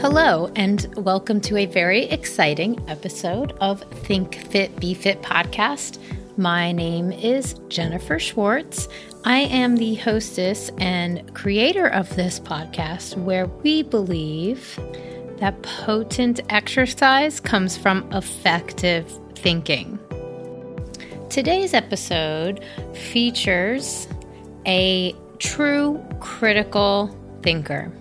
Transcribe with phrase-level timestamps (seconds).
[0.00, 5.98] Hello, and welcome to a very exciting episode of Think Fit Be Fit podcast.
[6.38, 8.88] My name is Jennifer Schwartz.
[9.24, 14.80] I am the hostess and creator of this podcast where we believe
[15.36, 19.98] that potent exercise comes from effective thinking.
[21.28, 22.64] Today's episode
[22.94, 24.08] features
[24.64, 27.92] a true critical thinker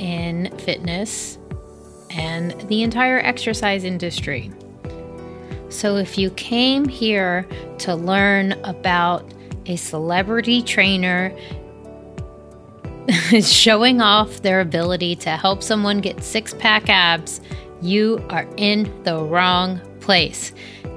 [0.00, 1.38] in fitness
[2.10, 4.50] and the entire exercise industry.
[5.68, 7.46] So, if you came here
[7.78, 9.32] to learn about
[9.66, 11.32] a celebrity trainer
[13.40, 17.40] showing off their ability to help someone get six pack abs,
[17.80, 20.52] you are in the wrong place.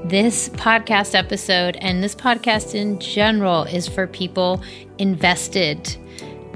[0.05, 4.61] This podcast episode and this podcast in general is for people
[4.97, 5.95] invested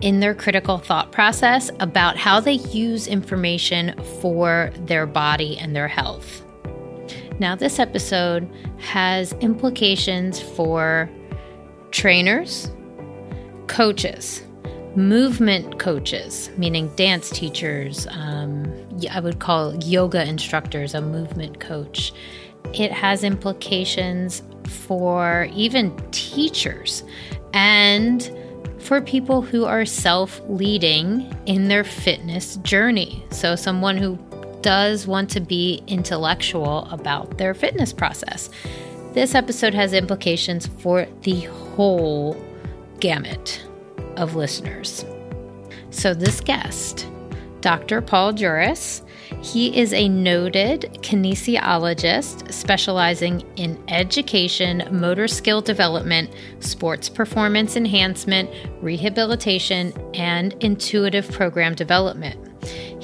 [0.02, 5.88] in their critical thought process about how they use information for their body and their
[5.88, 6.44] health.
[7.40, 11.09] Now, this episode has implications for
[11.92, 12.72] trainers,
[13.68, 14.44] coaches,
[14.95, 18.08] movement coaches, meaning dance teachers.
[18.09, 18.66] Um,
[19.12, 22.12] I would call yoga instructors a movement coach.
[22.73, 27.03] It has implications for even teachers
[27.53, 28.31] and
[28.88, 33.24] for people who are self leading in their fitness journey.
[33.32, 34.18] So, someone who
[34.62, 38.50] does want to be intellectual about their fitness process.
[39.14, 42.42] This episode has implications for the whole
[43.00, 43.66] gamut
[44.16, 45.06] of listeners.
[45.90, 47.10] So, this guest,
[47.60, 48.02] Dr.
[48.02, 49.04] Paul Juris,
[49.42, 58.50] he is a noted kinesiologist specializing in education, motor skill development, sports performance enhancement,
[58.82, 62.47] rehabilitation, and intuitive program development.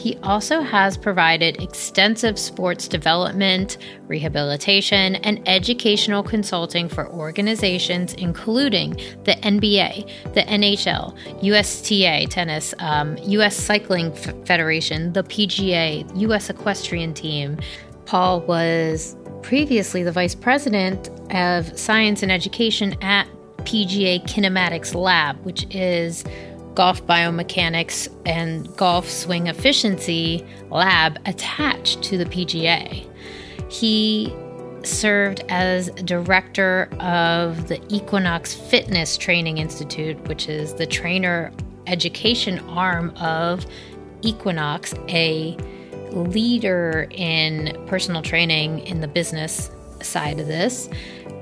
[0.03, 9.35] He also has provided extensive sports development, rehabilitation, and educational consulting for organizations including the
[9.43, 17.57] NBA, the NHL, USTA Tennis, um, US Cycling F- Federation, the PGA, US Equestrian Team.
[18.05, 23.25] Paul was previously the vice president of science and education at
[23.59, 26.25] PGA Kinematics Lab, which is
[26.75, 33.09] golf biomechanics and golf swing efficiency lab attached to the PGA.
[33.71, 34.33] He
[34.83, 41.51] served as director of the Equinox Fitness Training Institute, which is the trainer
[41.87, 43.65] education arm of
[44.21, 45.57] Equinox, a
[46.11, 50.89] leader in personal training in the business side of this,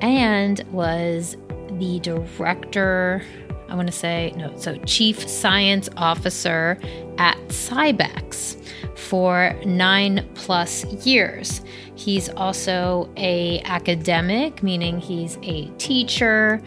[0.01, 1.35] and was
[1.73, 3.23] the director
[3.71, 6.77] I want to say, no, so Chief Science Officer
[7.17, 8.57] at Cybex
[8.97, 11.61] for nine plus years.
[11.95, 16.61] He's also a academic, meaning he's a teacher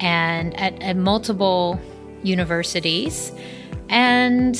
[0.00, 1.80] and at, at multiple
[2.22, 3.32] universities.
[3.88, 4.54] And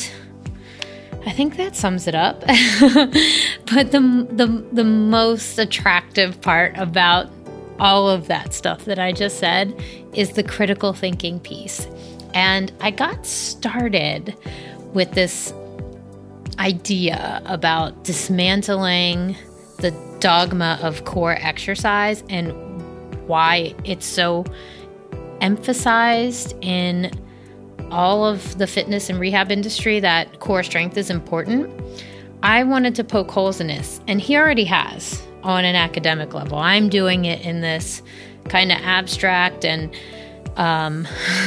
[1.27, 2.41] I think that sums it up.
[2.41, 7.40] but the, the the most attractive part about
[7.81, 9.75] all of that stuff that I just said
[10.15, 11.89] is the critical thinking piece.
[12.35, 14.37] And I got started
[14.93, 15.53] with this
[16.59, 19.35] idea about dismantling
[19.79, 22.53] the dogma of core exercise and
[23.27, 24.45] why it's so
[25.41, 27.11] emphasized in
[27.91, 31.71] all of the fitness and rehab industry that core strength is important.
[32.43, 36.59] I wanted to poke holes in this, and he already has on an academic level.
[36.59, 38.03] I'm doing it in this
[38.49, 39.95] kind of abstract and
[40.57, 41.07] um,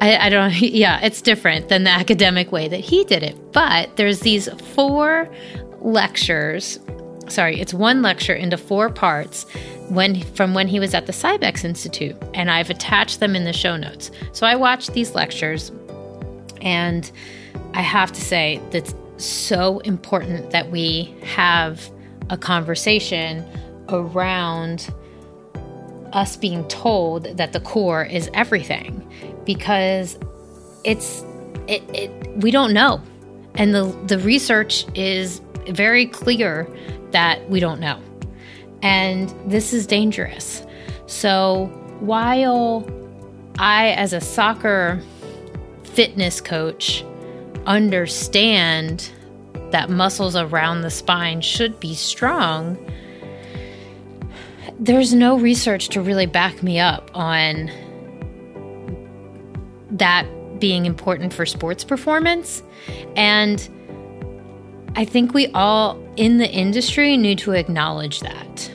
[0.00, 3.96] I, I don't yeah it's different than the academic way that he did it but
[3.96, 5.28] there's these four
[5.80, 6.78] lectures
[7.28, 9.44] sorry it's one lecture into four parts
[9.88, 13.52] when from when he was at the cybex institute and i've attached them in the
[13.52, 15.70] show notes so i watched these lectures
[16.60, 17.12] and
[17.74, 21.90] i have to say that's so important that we have
[22.30, 23.46] a conversation
[23.88, 24.92] around
[26.12, 29.06] us being told that the core is everything
[29.44, 30.18] because
[30.84, 31.24] it's
[31.66, 33.02] it, it we don't know.
[33.54, 36.68] And the the research is very clear
[37.10, 38.00] that we don't know.
[38.82, 40.64] And this is dangerous.
[41.06, 41.66] So
[42.00, 42.86] while
[43.58, 45.02] i as a soccer
[45.82, 47.04] fitness coach
[47.66, 49.10] understand
[49.70, 52.78] that muscles around the spine should be strong,
[54.78, 57.70] there's no research to really back me up on
[59.90, 60.26] that
[60.60, 62.62] being important for sports performance.
[63.16, 63.68] And
[64.96, 68.72] I think we all in the industry need to acknowledge that.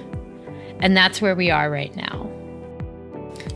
[0.79, 2.29] And that's where we are right now.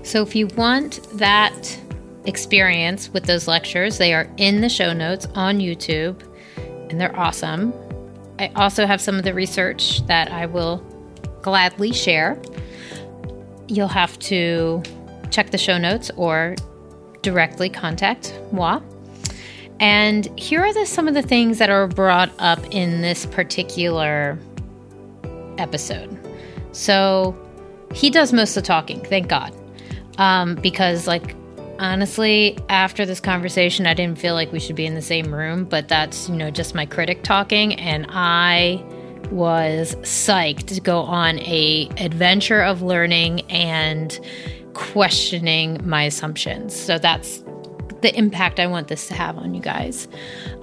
[0.04, 1.78] So if you want that
[2.26, 6.22] experience with those lectures, they are in the show notes on YouTube
[6.90, 7.74] and they're awesome.
[8.40, 10.78] I also have some of the research that I will
[11.42, 12.40] gladly share.
[13.68, 14.84] You'll have to
[15.32, 16.56] check the show notes or
[17.22, 18.80] directly contact moi.
[19.80, 24.40] And here are the, some of the things that are brought up in this particular
[25.58, 26.18] episode.
[26.72, 27.36] So
[27.94, 29.56] he does most of the talking, thank God.
[30.18, 31.36] Um, because, like,
[31.80, 35.66] honestly, after this conversation, I didn't feel like we should be in the same room,
[35.66, 37.74] but that's, you know, just my critic talking.
[37.76, 38.84] And I
[39.32, 44.20] was psyched to go on a adventure of learning and
[44.74, 46.76] questioning my assumptions.
[46.76, 47.44] So that's
[48.02, 50.08] the impact I want this to have on you guys.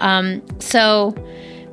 [0.01, 1.15] Um, so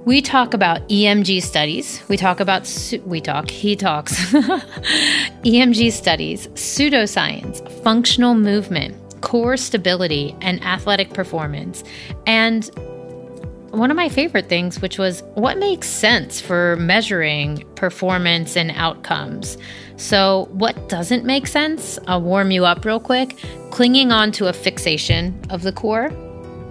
[0.05, 2.01] we talk about EMG studies.
[2.09, 2.67] We talk about,
[3.05, 8.95] we talk, he talks, EMG studies, pseudoscience, functional movement,
[9.31, 11.85] core stability, and athletic performance.
[12.27, 12.69] And
[13.69, 19.57] one of my favorite things, which was what makes sense for measuring performance and outcomes.
[19.95, 21.97] So, what doesn't make sense?
[22.07, 23.37] I'll warm you up real quick.
[23.69, 26.11] Clinging on to a fixation of the core,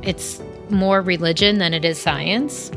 [0.03, 2.71] it's more religion than it is science.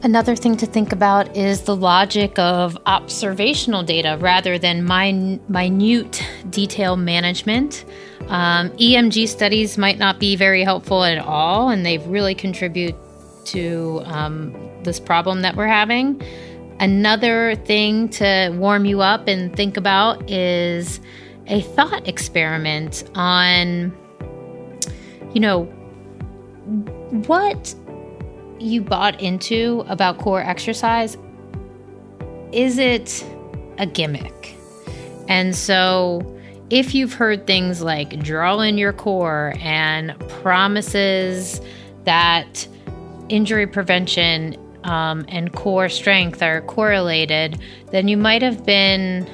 [0.00, 6.24] Another thing to think about is the logic of observational data rather than min- minute
[6.50, 7.84] detail management.
[8.28, 12.94] Um, EMG studies might not be very helpful at all, and they really contribute
[13.46, 14.54] to um,
[14.84, 16.22] this problem that we're having.
[16.78, 21.00] Another thing to warm you up and think about is
[21.48, 23.92] a thought experiment on,
[25.32, 25.64] you know,
[27.26, 27.74] what
[28.60, 31.16] you bought into about core exercise,
[32.52, 33.24] is it
[33.78, 34.56] a gimmick?
[35.28, 36.34] And so,
[36.70, 41.60] if you've heard things like draw in your core and promises
[42.04, 42.66] that
[43.28, 47.60] injury prevention um, and core strength are correlated,
[47.90, 49.28] then you might have been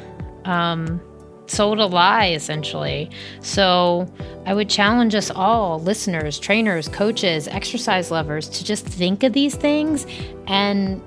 [0.44, 1.00] um,
[1.46, 3.10] sold a lie, essentially.
[3.40, 4.10] So
[4.46, 9.54] I would challenge us all, listeners, trainers, coaches, exercise lovers, to just think of these
[9.54, 10.06] things
[10.46, 11.02] and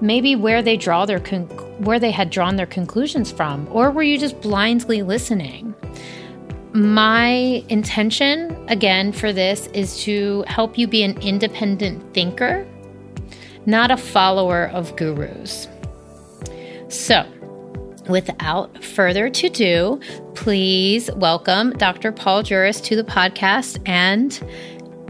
[0.00, 1.46] maybe where they draw their con-
[1.78, 5.74] where they had drawn their conclusions from, or were you just blindly listening?
[6.72, 12.66] My intention, again, for this is to help you be an independent thinker,
[13.66, 15.68] not a follower of gurus.
[16.88, 17.26] So,
[18.08, 20.00] without further to do,
[20.34, 22.12] please welcome Dr.
[22.12, 24.40] Paul Juris to the podcast and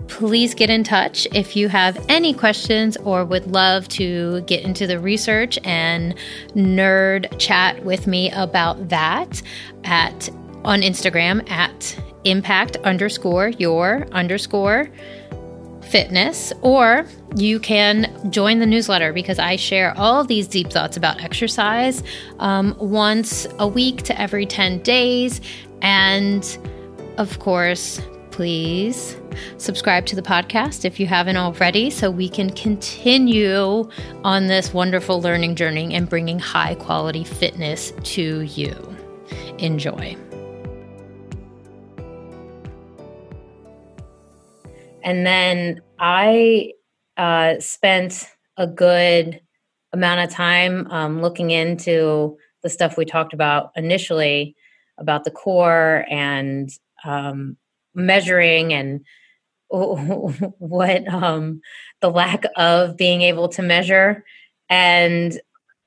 [0.09, 4.87] please get in touch if you have any questions or would love to get into
[4.87, 6.15] the research and
[6.55, 9.43] nerd chat with me about that
[9.85, 10.29] at
[10.65, 14.89] on Instagram at impact underscore your underscore
[15.95, 17.07] fitness, or
[17.37, 22.03] you can join the newsletter because I share all these deep thoughts about exercise
[22.41, 25.41] um, once a week to every 10 days.
[25.83, 26.59] And
[27.17, 28.01] of course,
[28.33, 29.17] please
[29.59, 33.89] subscribe to the podcast if you haven't already so we can continue
[34.25, 38.75] on this wonderful learning journey and bringing high quality fitness to you.
[39.59, 40.17] Enjoy.
[45.05, 46.73] And then I
[47.17, 49.41] uh, spent a good
[49.93, 54.57] amount of time um, looking into the stuff we talked about initially
[54.99, 56.71] about the core and
[57.05, 57.57] um,
[57.95, 59.05] measuring and
[59.69, 61.61] what um,
[62.01, 64.25] the lack of being able to measure.
[64.71, 65.39] And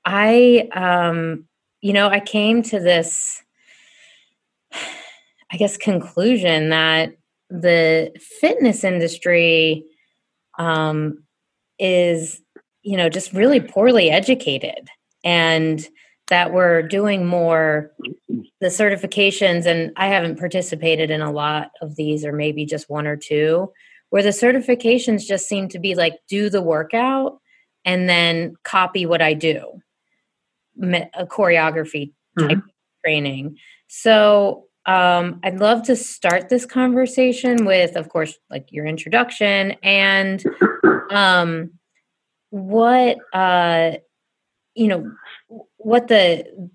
[0.05, 1.45] I, um,
[1.81, 3.43] you know, I came to this,
[5.51, 7.13] I guess, conclusion that
[7.49, 9.85] the fitness industry
[10.59, 11.23] um,
[11.79, 12.41] is
[12.81, 14.87] you know just really poorly educated
[15.23, 15.87] and
[16.29, 17.91] that we're doing more
[18.61, 23.05] the certifications and i haven't participated in a lot of these or maybe just one
[23.05, 23.71] or two
[24.09, 27.39] where the certifications just seem to be like do the workout
[27.85, 29.81] and then copy what i do
[30.81, 32.67] a choreography type mm-hmm.
[33.03, 39.75] training so um, I'd love to start this conversation with, of course, like your introduction
[39.83, 40.43] and
[41.11, 41.71] um,
[42.49, 43.97] what uh,
[44.75, 45.11] you know,
[45.77, 46.69] what the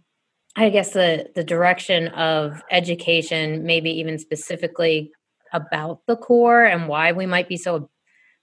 [0.57, 5.11] I guess the the direction of education, maybe even specifically
[5.54, 7.88] about the core and why we might be so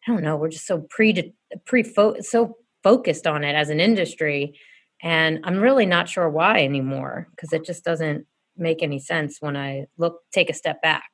[0.08, 1.34] I don't know, we're just so pre
[1.66, 1.84] pre
[2.22, 4.58] so focused on it as an industry,
[5.04, 8.26] and I'm really not sure why anymore because it just doesn't
[8.60, 11.10] make any sense when I look take a step back.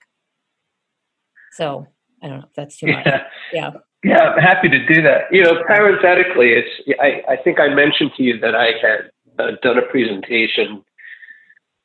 [1.54, 1.88] So
[2.22, 3.08] I don't know if that's too much.
[3.54, 3.72] Yeah.
[4.04, 5.24] Yeah, I'm happy to do that.
[5.32, 9.10] You know, parenthetically, it's I, I think I mentioned to you that I had
[9.40, 10.84] uh, done a presentation.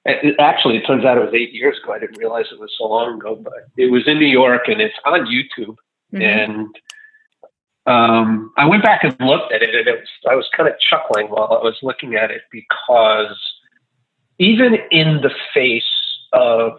[0.05, 1.95] It, actually, it turns out it was eight years ago.
[1.95, 4.83] I didn't realize it was so long ago, but it was in New York and
[4.83, 5.77] it's on YouTube.
[6.13, 6.23] Mm-hmm.
[6.23, 6.79] And
[7.87, 10.75] um, I went back and looked at it, and it was, I was kind of
[10.79, 13.35] chuckling while I was looking at it because
[14.41, 15.85] even in the face
[16.33, 16.73] of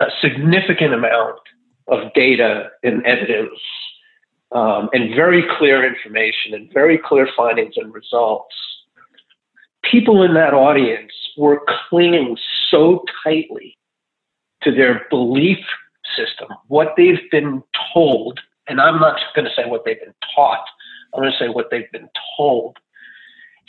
[0.00, 1.40] a significant amount
[1.88, 3.58] of data and evidence
[4.52, 8.54] um, and very clear information and very clear findings and results,
[9.82, 12.36] people in that audience were clinging
[12.70, 13.76] so tightly
[14.62, 15.58] to their belief
[16.16, 18.38] system, what they've been told,
[18.68, 20.64] and I'm not going to say what they've been taught,
[21.12, 22.76] I'm going to say what they've been told,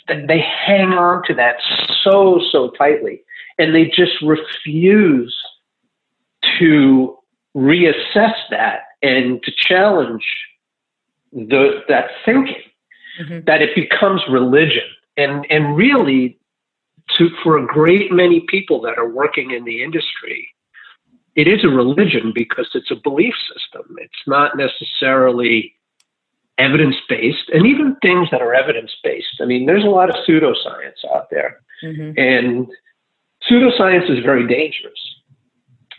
[0.08, 1.56] they hang on to that
[2.02, 3.22] so, so tightly,
[3.58, 5.34] and they just refuse
[6.58, 7.16] to
[7.56, 10.24] reassess that and to challenge
[11.32, 12.62] the, that thinking,
[13.20, 13.40] mm-hmm.
[13.46, 14.84] that it becomes religion.
[15.16, 16.38] And, and really,
[17.16, 20.48] to, for a great many people that are working in the industry,
[21.34, 23.96] it is a religion because it's a belief system.
[23.98, 25.74] It's not necessarily
[26.58, 29.40] evidence based, and even things that are evidence based.
[29.40, 32.18] I mean, there's a lot of pseudoscience out there, mm-hmm.
[32.18, 32.68] and
[33.48, 35.16] pseudoscience is very dangerous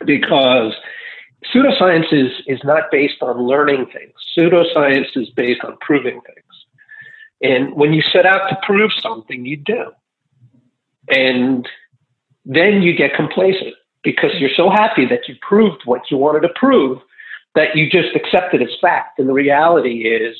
[0.04, 0.74] because
[1.54, 4.12] pseudoscience is, is not based on learning things.
[4.36, 6.46] Pseudoscience is based on proving things.
[7.42, 9.90] And when you set out to prove something, you do.
[11.08, 11.68] And
[12.44, 16.54] then you get complacent because you're so happy that you proved what you wanted to
[16.54, 16.98] prove
[17.56, 19.18] that you just accept it as fact.
[19.18, 20.36] And the reality is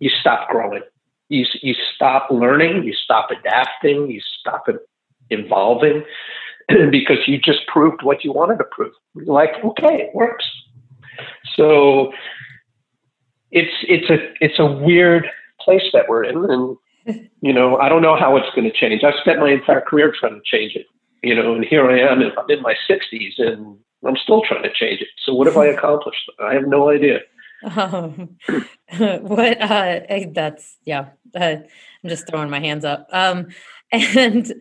[0.00, 0.82] you stop growing.
[1.28, 4.66] You, you stop learning, you stop adapting, you stop
[5.30, 6.04] evolving
[6.90, 8.92] because you just proved what you wanted to prove.
[9.14, 10.44] You're like, okay, it works.
[11.54, 12.12] So
[13.52, 15.28] it's it's a it's a weird
[15.60, 19.04] place that we're in, and you know I don't know how it's going to change.
[19.04, 20.86] I've spent my entire career trying to change it,
[21.22, 22.20] you know, and here I am.
[22.20, 25.08] I'm in my 60s, and I'm still trying to change it.
[25.24, 26.30] So what have I accomplished?
[26.40, 27.20] I have no idea.
[27.76, 28.36] Um,
[28.98, 30.00] what uh,
[30.32, 31.08] that's yeah.
[31.34, 31.56] Uh,
[32.02, 33.08] I'm just throwing my hands up.
[33.12, 33.48] Um,
[33.92, 34.52] and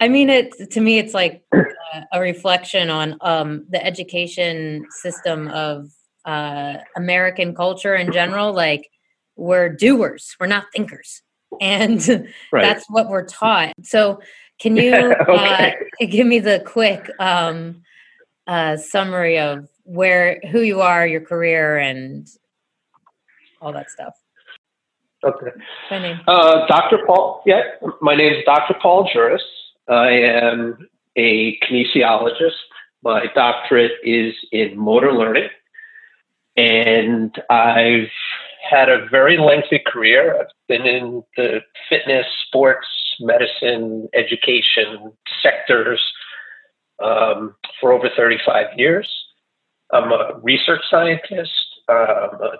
[0.00, 5.48] I mean, it to me, it's like uh, a reflection on um, the education system
[5.48, 5.90] of
[6.24, 8.52] uh, American culture in general.
[8.52, 8.88] Like
[9.36, 11.22] we're doers, we're not thinkers,
[11.60, 12.06] and
[12.52, 12.62] right.
[12.62, 13.74] that's what we're taught.
[13.82, 14.20] So,
[14.58, 15.74] can you okay.
[16.00, 17.82] uh, give me the quick um,
[18.46, 22.28] uh, summary of where who you are, your career, and
[23.60, 24.14] all that stuff.
[25.24, 25.50] Okay.
[25.90, 26.20] My name.
[26.28, 26.98] Uh, Dr.
[27.06, 27.42] Paul.
[27.46, 27.62] Yeah,
[28.00, 28.74] my name is Dr.
[28.80, 29.42] Paul Juris.
[29.88, 32.52] I am a kinesiologist.
[33.02, 35.48] My doctorate is in motor learning,
[36.56, 38.10] and I've
[38.68, 40.40] had a very lengthy career.
[40.40, 42.86] I've been in the fitness, sports,
[43.20, 45.12] medicine, education
[45.42, 46.00] sectors
[47.02, 49.10] um, for over 35 years.
[49.92, 51.52] I'm a research scientist,
[51.88, 52.58] I'm a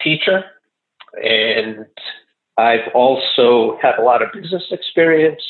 [0.00, 0.44] teacher,
[1.22, 1.86] and
[2.56, 5.42] I've also had a lot of business experience,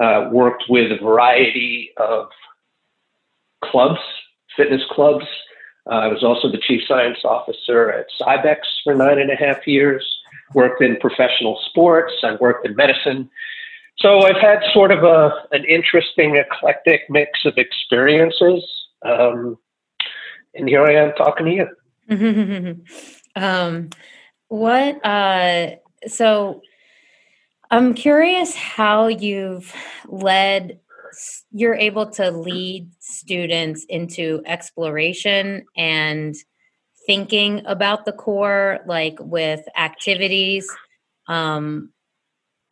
[0.00, 2.28] uh, worked with a variety of
[3.64, 4.00] clubs,
[4.56, 5.26] fitness clubs.
[5.86, 9.66] Uh, I was also the chief science officer at Cybex for nine and a half
[9.66, 10.04] years,
[10.54, 13.30] worked in professional sports, I worked in medicine.
[14.00, 18.64] So I've had sort of a an interesting, eclectic mix of experiences,
[19.04, 19.58] um,
[20.54, 22.84] and here I am talking to you.
[23.36, 23.90] um,
[24.48, 25.04] what?
[25.04, 25.76] Uh,
[26.06, 26.62] so
[27.70, 29.74] I'm curious how you've
[30.06, 30.78] led.
[31.50, 36.36] You're able to lead students into exploration and
[37.06, 40.70] thinking about the core, like with activities.
[41.26, 41.90] Um,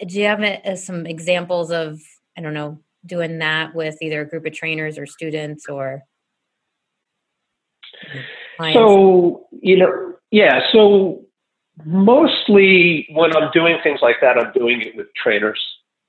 [0.04, 2.00] do you have a, some examples of
[2.36, 6.02] i don't know doing that with either a group of trainers or students or
[8.56, 8.76] clients?
[8.76, 11.24] so you know yeah so
[11.84, 15.62] mostly when i'm doing things like that i'm doing it with trainers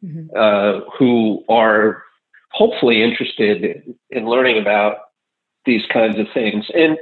[0.04, 0.28] mm-hmm.
[0.36, 2.04] uh, who are
[2.52, 4.98] hopefully interested in, in learning about
[5.66, 6.98] these kinds of things and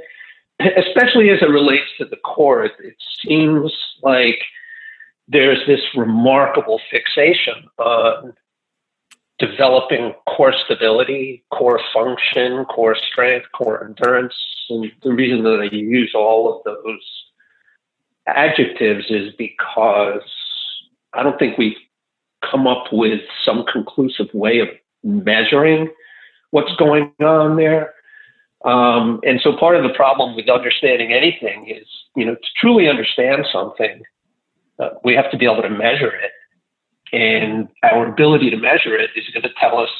[0.76, 4.40] especially as it relates to the core it, it seems like
[5.28, 8.34] there's this remarkable fixation on
[9.38, 14.34] developing core stability, core function, core strength, core endurance.
[14.70, 17.24] And the reason that I use all of those
[18.26, 20.22] adjectives is because
[21.12, 21.76] I don't think we've
[22.50, 24.68] come up with some conclusive way of
[25.02, 25.88] measuring
[26.50, 27.94] what's going on there.
[28.64, 32.88] Um, and so part of the problem with understanding anything is, you know, to truly
[32.88, 34.02] understand something,
[34.78, 36.32] uh, we have to be able to measure it.
[37.12, 39.90] And our ability to measure it is going to tell us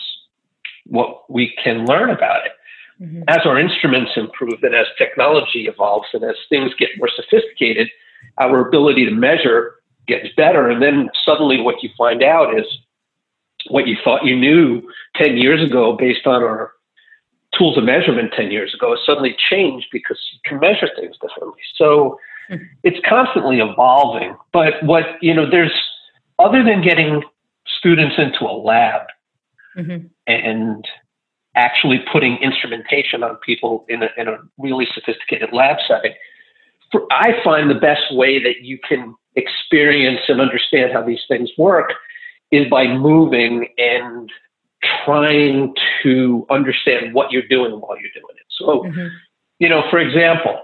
[0.87, 2.53] what we can learn about it.
[3.01, 3.23] Mm-hmm.
[3.29, 7.89] As our instruments improve and as technology evolves and as things get more sophisticated,
[8.39, 10.69] our ability to measure gets better.
[10.69, 12.65] And then suddenly what you find out is
[13.69, 14.83] what you thought you knew
[15.17, 16.73] 10 years ago based on our
[17.57, 21.61] tools of measurement 10 years ago has suddenly changed because you can measure things differently.
[21.77, 22.19] So.
[22.83, 24.37] It's constantly evolving.
[24.53, 25.73] But what, you know, there's,
[26.39, 27.23] other than getting
[27.67, 29.03] students into a lab
[29.77, 30.07] mm-hmm.
[30.27, 30.85] and
[31.55, 36.13] actually putting instrumentation on people in a, in a really sophisticated lab setting,
[36.93, 41.51] for, I find the best way that you can experience and understand how these things
[41.59, 41.93] work
[42.53, 44.31] is by moving and
[45.05, 48.47] trying to understand what you're doing while you're doing it.
[48.51, 49.09] So, mm-hmm.
[49.59, 50.63] you know, for example,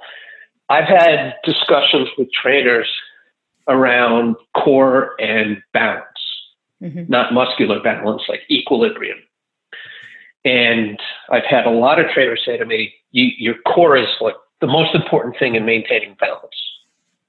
[0.68, 2.88] I've had discussions with trainers
[3.68, 6.04] around core and balance,
[6.82, 7.04] mm-hmm.
[7.08, 9.18] not muscular balance, like equilibrium.
[10.44, 10.98] And
[11.30, 14.94] I've had a lot of trainers say to me, your core is like the most
[14.94, 16.54] important thing in maintaining balance.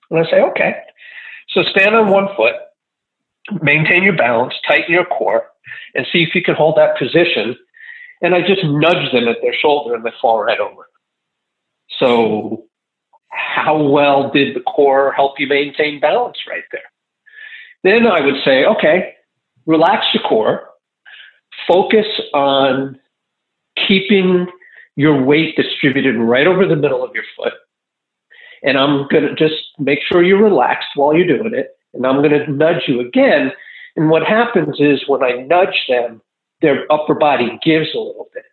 [0.10, 0.76] And I say, okay.
[1.50, 2.56] So stand on one foot,
[3.62, 5.48] maintain your balance, tighten your core,
[5.94, 7.56] and see if you can hold that position.
[8.22, 10.88] And I just nudge them at their shoulder and they fall right over.
[12.00, 12.66] So,
[13.34, 16.82] how well did the core help you maintain balance right there?
[17.84, 19.14] Then I would say, okay,
[19.66, 20.70] relax your core,
[21.68, 23.00] focus on
[23.88, 24.48] keeping
[24.96, 27.54] your weight distributed right over the middle of your foot.
[28.64, 31.72] And I'm going to just make sure you're relaxed while you're doing it.
[31.94, 33.52] And I'm going to nudge you again.
[33.96, 36.22] And what happens is when I nudge them,
[36.62, 38.46] their upper body gives a little bit.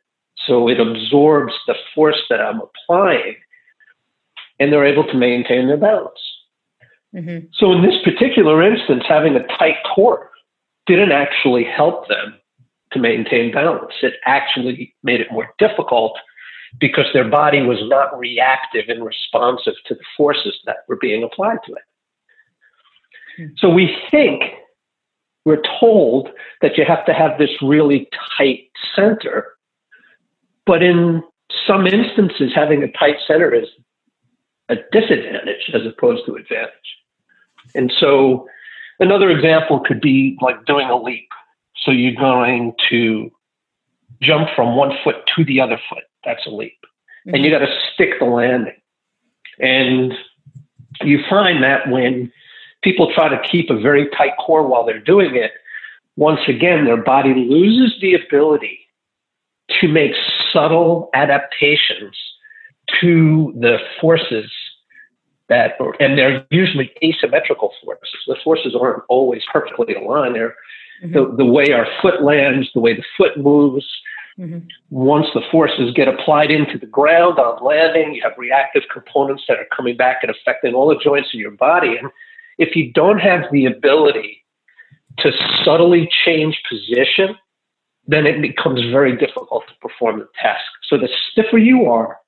[0.46, 3.36] So it absorbs the force that I'm applying
[4.60, 6.20] and they're able to maintain their balance.
[7.14, 7.46] Mm-hmm.
[7.54, 10.30] So in this particular instance, having a tight core
[10.86, 12.34] didn't actually help them
[12.92, 13.92] to maintain balance.
[14.02, 16.16] It actually made it more difficult
[16.78, 21.58] because their body was not reactive and responsive to the forces that were being applied
[21.66, 21.82] to it.
[23.36, 23.46] Hmm.
[23.56, 24.42] So we think
[25.44, 26.28] we're told
[26.62, 29.54] that you have to have this really tight center,
[30.66, 31.22] but in
[31.66, 33.68] some instances, having a tight center is
[34.70, 36.70] a disadvantage as opposed to advantage.
[37.74, 38.48] And so
[39.00, 41.28] another example could be like doing a leap.
[41.84, 43.30] So you're going to
[44.22, 46.04] jump from one foot to the other foot.
[46.24, 46.78] That's a leap.
[47.26, 47.34] Mm-hmm.
[47.34, 48.80] And you got to stick the landing.
[49.58, 50.12] And
[51.02, 52.32] you find that when
[52.82, 55.52] people try to keep a very tight core while they're doing it,
[56.16, 58.80] once again, their body loses the ability
[59.80, 60.12] to make
[60.52, 62.16] subtle adaptations
[63.00, 64.50] to the forces
[65.48, 68.18] that, and they're usually asymmetrical forces.
[68.26, 70.36] The forces aren't always perfectly aligned.
[70.36, 70.54] They're
[71.02, 71.12] mm-hmm.
[71.12, 73.86] the, the way our foot lands, the way the foot moves.
[74.38, 74.60] Mm-hmm.
[74.90, 79.58] Once the forces get applied into the ground on landing, you have reactive components that
[79.58, 81.96] are coming back and affecting all the joints in your body.
[81.96, 82.10] And
[82.56, 84.44] if you don't have the ability
[85.18, 85.32] to
[85.64, 87.36] subtly change position,
[88.06, 90.64] then it becomes very difficult to perform the task.
[90.88, 92.18] So the stiffer you are,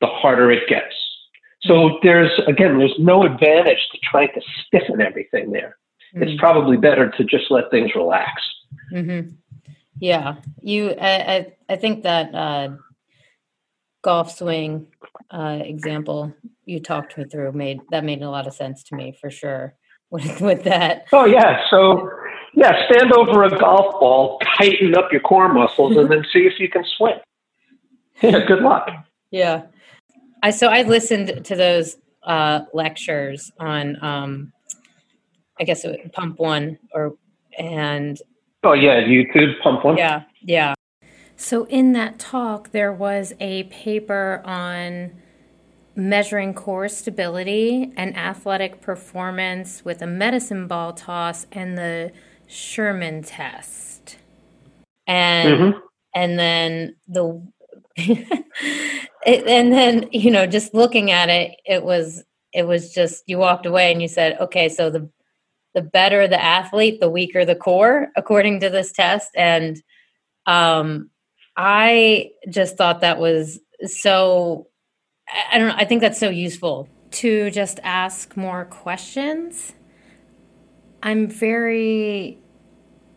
[0.00, 0.94] the harder it gets.
[1.62, 5.76] So there's, again, there's no advantage to trying to stiffen everything there.
[6.14, 6.22] Mm-hmm.
[6.22, 8.30] It's probably better to just let things relax.
[8.92, 9.30] Mm-hmm.
[9.98, 10.92] Yeah, you.
[10.92, 12.70] I, I, I think that uh,
[14.02, 14.86] golf swing
[15.30, 16.34] uh, example
[16.64, 19.74] you talked me through made that made a lot of sense to me for sure.
[20.10, 21.04] With with that.
[21.12, 21.60] Oh yeah.
[21.70, 22.10] So
[22.54, 26.58] yeah, stand over a golf ball, tighten up your core muscles, and then see if
[26.58, 27.14] you can swing.
[28.20, 28.44] Yeah.
[28.44, 28.90] Good luck.
[29.30, 29.66] Yeah.
[30.42, 34.52] I so I listened to those uh, lectures on um,
[35.58, 37.14] I guess it was Pump One or
[37.58, 38.20] and
[38.64, 39.96] oh yeah, YouTube Pump One.
[39.96, 40.74] Yeah, yeah.
[41.36, 45.12] So in that talk, there was a paper on
[45.94, 52.12] measuring core stability and athletic performance with a medicine ball toss and the
[52.48, 54.16] Sahrmann test,
[55.06, 55.78] and mm-hmm.
[56.14, 57.59] and then the it,
[59.26, 63.66] and then you know just looking at it, it was it was just you walked
[63.66, 65.08] away and you said, okay, so the
[65.74, 69.30] the better the athlete, the weaker the core, according to this test.
[69.36, 69.80] And
[70.46, 71.10] um,
[71.56, 74.66] I just thought that was so.
[75.52, 75.74] I don't know.
[75.76, 79.74] I think that's so useful to just ask more questions.
[81.04, 82.38] I'm very,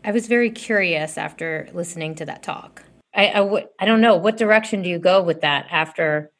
[0.06, 2.84] I was very curious after listening to that talk.
[3.16, 6.32] I, I, w- I don't know what direction do you go with that after,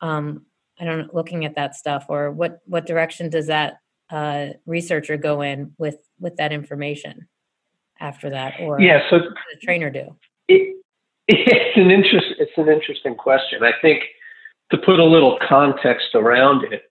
[0.00, 0.46] um,
[0.78, 5.16] I don't know, looking at that stuff, or what what direction does that uh, researcher
[5.16, 7.28] go in with with that information
[8.00, 10.16] after that, or yeah, so the trainer do?
[10.48, 10.76] It,
[11.28, 12.26] it's an interest.
[12.38, 13.62] It's an interesting question.
[13.62, 14.02] I think
[14.70, 16.82] to put a little context around it,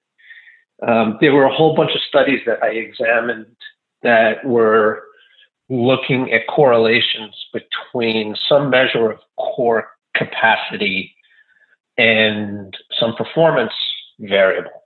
[0.86, 3.56] um, there were a whole bunch of studies that I examined
[4.04, 5.05] that were
[5.70, 11.16] looking at correlations between some measure of core capacity
[11.98, 13.74] and some performance
[14.20, 14.84] variable.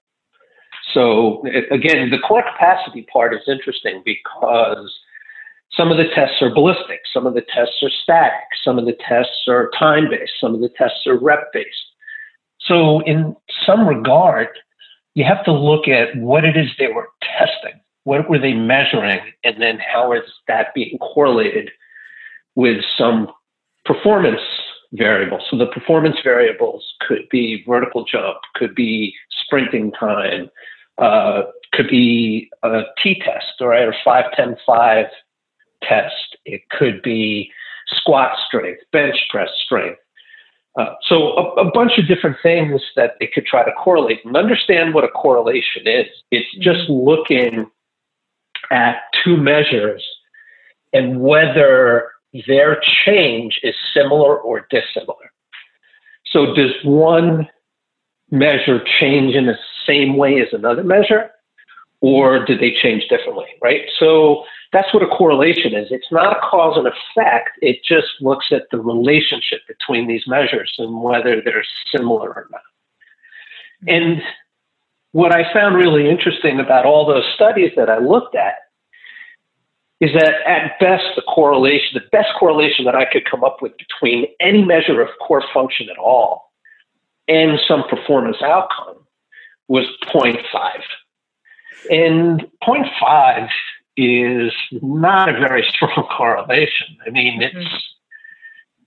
[0.93, 4.91] So again, the core capacity part is interesting because
[5.71, 8.97] some of the tests are ballistic, some of the tests are static, some of the
[9.07, 11.67] tests are time based, some of the tests are rep based.
[12.61, 14.47] So in some regard,
[15.13, 17.79] you have to look at what it is they were testing.
[18.03, 19.19] What were they measuring?
[19.43, 21.71] And then how is that being correlated
[22.55, 23.27] with some
[23.85, 24.41] performance
[24.93, 25.43] variables?
[25.49, 30.49] So the performance variables could be vertical jump, could be sprinting time,
[30.97, 35.05] uh, could be a T test, right, or 5, 10, 5
[35.83, 36.37] test.
[36.45, 37.51] It could be
[37.87, 39.99] squat strength, bench press strength.
[40.77, 44.37] Uh, so a, a, bunch of different things that they could try to correlate and
[44.37, 46.05] understand what a correlation is.
[46.31, 46.61] It's mm-hmm.
[46.61, 47.69] just looking
[48.71, 50.05] at two measures
[50.93, 52.11] and whether
[52.47, 55.31] their change is similar or dissimilar.
[56.25, 57.47] So does one
[58.31, 61.31] measure change in the same way as another measure
[62.01, 63.81] or do they change differently, right?
[63.97, 65.87] So that's what a correlation is.
[65.89, 67.49] It's not a cause and effect.
[67.61, 72.61] It just looks at the relationship between these measures and whether they're similar or not.
[73.87, 74.21] And
[75.11, 78.55] what I found really interesting about all those studies that I looked at
[79.99, 83.73] is that at best the correlation, the best correlation that I could come up with
[83.77, 86.49] between any measure of core function at all
[87.27, 89.05] and some performance outcome
[89.67, 90.37] was 0.5.
[91.91, 93.49] And 0.5
[93.95, 96.97] is not a very strong correlation.
[97.05, 97.67] I mean, it's mm-hmm.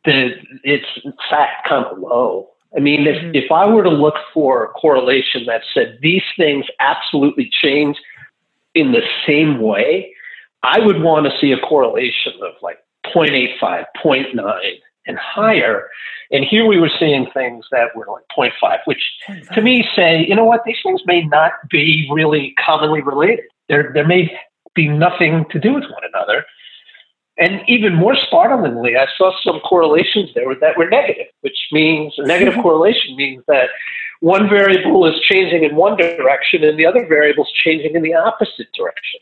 [0.04, 0.30] the
[0.64, 2.48] it's in fact kind of low.
[2.76, 3.34] I mean, if, mm-hmm.
[3.34, 7.96] if I were to look for a correlation that said these things absolutely change
[8.74, 10.14] in the same way,
[10.62, 14.62] I would want to see a correlation of like 0.85, 0.9,
[15.06, 15.88] and higher.
[16.30, 19.54] And here we were seeing things that were like 0.5, which 0.5.
[19.54, 23.44] to me say, you know what, these things may not be really commonly related.
[23.68, 24.32] There, there may
[24.74, 26.44] be nothing to do with one another.
[27.38, 32.26] And even more startlingly, I saw some correlations there that were negative, which means a
[32.26, 33.68] negative correlation means that
[34.20, 38.14] one variable is changing in one direction and the other variable is changing in the
[38.14, 39.20] opposite direction.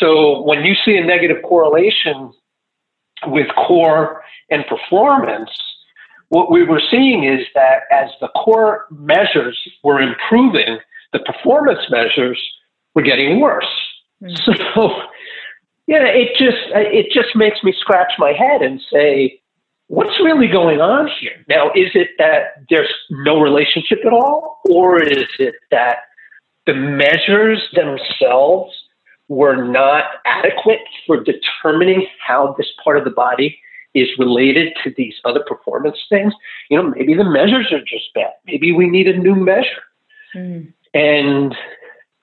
[0.00, 2.32] So when you see a negative correlation
[3.26, 5.50] with core and performance,
[6.28, 10.78] what we were seeing is that as the core measures were improving,
[11.12, 12.40] the performance measures
[12.94, 13.66] were getting worse.
[14.22, 14.52] Mm-hmm.
[14.74, 15.02] So,
[15.92, 19.38] yeah, it just it just makes me scratch my head and say,
[19.88, 21.44] what's really going on here?
[21.50, 25.96] Now, is it that there's no relationship at all, or is it that
[26.64, 28.72] the measures themselves
[29.28, 33.58] were not adequate for determining how this part of the body
[33.92, 36.32] is related to these other performance things?
[36.70, 38.32] You know, maybe the measures are just bad.
[38.46, 39.82] Maybe we need a new measure.
[40.34, 40.72] Mm.
[40.94, 41.54] And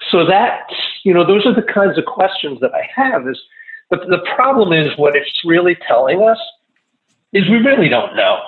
[0.09, 0.65] so that
[1.03, 3.27] you know those are the kinds of questions that I have.
[3.27, 3.39] Is
[3.89, 6.37] but the problem is what it's really telling us
[7.33, 8.39] is we really don't know.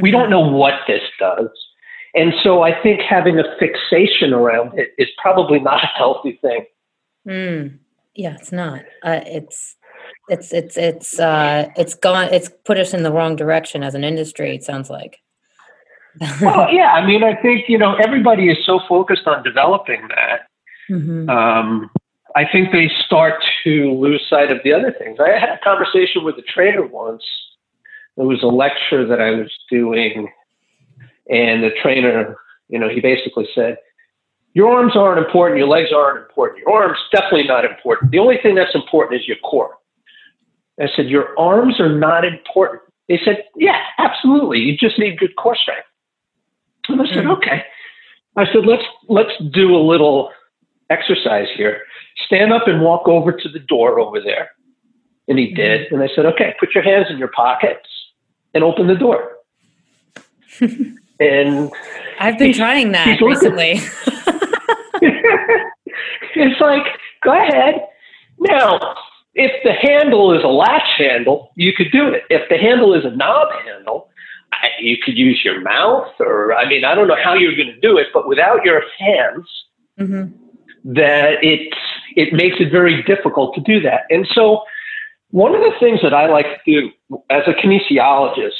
[0.00, 1.48] We don't know what this does.
[2.14, 6.66] And so I think having a fixation around it is probably not a healthy thing.
[7.26, 7.78] Mm.
[8.14, 8.80] Yeah, it's not.
[9.02, 9.76] Uh, it's
[10.28, 12.28] it's it's it's uh, it's gone.
[12.32, 14.54] It's put us in the wrong direction as an industry.
[14.54, 15.18] It sounds like.
[16.40, 16.92] well, yeah.
[16.92, 20.42] I mean, I think you know everybody is so focused on developing that
[20.90, 21.28] Mm-hmm.
[21.28, 21.90] Um,
[22.36, 25.18] I think they start to lose sight of the other things.
[25.20, 27.22] I had a conversation with a trainer once.
[28.16, 30.28] It was a lecture that I was doing,
[31.28, 32.36] and the trainer,
[32.68, 33.76] you know, he basically said,
[34.52, 38.10] Your arms aren't important, your legs aren't important, your arms definitely not important.
[38.10, 39.76] The only thing that's important is your core.
[40.80, 42.82] I said, Your arms are not important.
[43.08, 44.58] They said, Yeah, absolutely.
[44.58, 45.86] You just need good core strength.
[46.88, 47.30] And I said, mm-hmm.
[47.30, 47.64] Okay.
[48.36, 50.30] I said, let's let's do a little
[50.90, 51.82] exercise here.
[52.26, 54.50] Stand up and walk over to the door over there.
[55.28, 55.90] And he did.
[55.90, 57.88] And I said, okay, put your hands in your pockets
[58.52, 59.32] and open the door.
[61.20, 61.70] and
[62.20, 63.80] I've been trying that recently.
[66.36, 66.84] it's like,
[67.22, 67.86] go ahead.
[68.38, 68.96] Now,
[69.34, 72.22] if the handle is a latch handle, you could do it.
[72.30, 74.08] If the handle is a knob handle,
[74.78, 77.80] you could use your mouth, or I mean, I don't know how you're going to
[77.80, 79.46] do it, but without your hands,
[79.98, 80.43] mm-hmm.
[80.84, 81.74] That it
[82.16, 84.02] it makes it very difficult to do that.
[84.10, 84.62] And so,
[85.30, 86.90] one of the things that I like to do
[87.30, 88.52] as a kinesiologist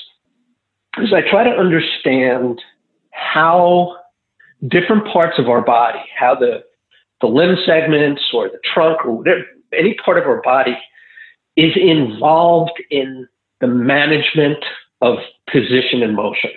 [0.99, 2.61] is I try to understand
[3.11, 3.97] how
[4.69, 6.65] different parts of our body, how the
[7.21, 10.77] the limb segments or the trunk or whatever, any part of our body
[11.57, 13.29] is involved in
[13.61, 14.65] the management
[15.01, 15.19] of
[15.51, 16.51] position and motion.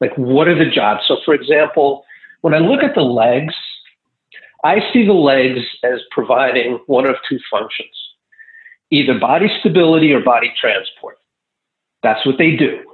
[0.00, 1.02] Like, what are the jobs?
[1.08, 2.04] So, for example,
[2.42, 3.54] when I look at the legs,
[4.66, 7.94] I see the legs as providing one of two functions
[8.90, 11.18] either body stability or body transport.
[12.02, 12.84] That's what they do.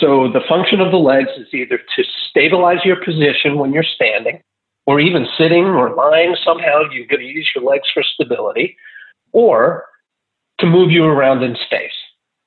[0.00, 4.42] So, the function of the legs is either to stabilize your position when you're standing,
[4.86, 8.76] or even sitting or lying, somehow you're going to use your legs for stability,
[9.32, 9.86] or
[10.58, 11.98] to move you around in space.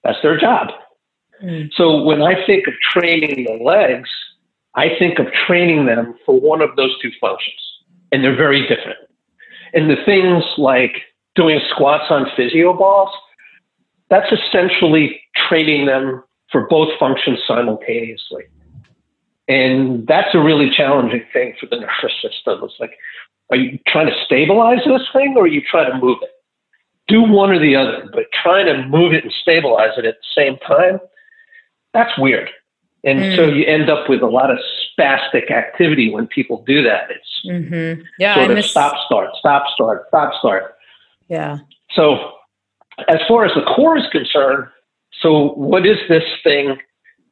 [0.04, 0.68] That's their job.
[1.44, 1.70] Mm.
[1.76, 4.10] So when I think of training the legs,
[4.76, 7.62] I think of training them for one of those two functions,
[8.12, 8.98] and they're very different.
[9.74, 10.94] And the things like
[11.36, 13.10] doing squats on physio balls,
[14.10, 18.44] that's essentially training them for both functions simultaneously.
[19.48, 22.60] And that's a really challenging thing for the nervous system.
[22.64, 22.94] It's like,
[23.52, 26.30] are you trying to stabilize this thing or are you trying to move it?
[27.08, 30.42] Do one or the other, but trying to move it and stabilize it at the
[30.42, 31.00] same time,
[31.94, 32.50] that's weird.
[33.04, 33.36] And mm.
[33.36, 34.58] so you end up with a lot of
[34.98, 37.10] spastic activity when people do that.
[37.12, 38.02] It's mm-hmm.
[38.18, 40.76] yeah, sort I of miss- stop, start, stop, start, stop, start.
[41.28, 41.60] Yeah.
[41.92, 42.34] So
[43.08, 44.68] as far as the core is concerned,
[45.22, 46.78] so what is this thing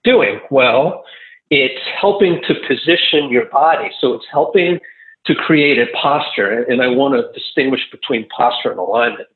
[0.03, 0.39] doing?
[0.49, 1.03] Well,
[1.49, 3.89] it's helping to position your body.
[3.99, 4.79] So it's helping
[5.25, 6.63] to create a posture.
[6.63, 9.27] And I want to distinguish between posture and alignment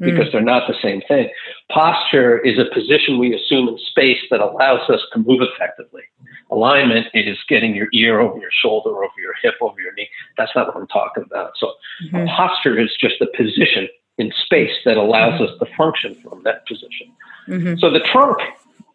[0.00, 0.32] because mm.
[0.32, 1.28] they're not the same thing.
[1.70, 6.02] Posture is a position we assume in space that allows us to move effectively.
[6.50, 10.08] Alignment is getting your ear over your shoulder, over your hip, over your knee.
[10.36, 11.52] That's not what I'm talking about.
[11.56, 11.72] So
[12.04, 12.26] mm-hmm.
[12.26, 15.44] posture is just a position in space that allows mm-hmm.
[15.44, 17.12] us to function from that position.
[17.48, 17.74] Mm-hmm.
[17.78, 18.38] So the trunk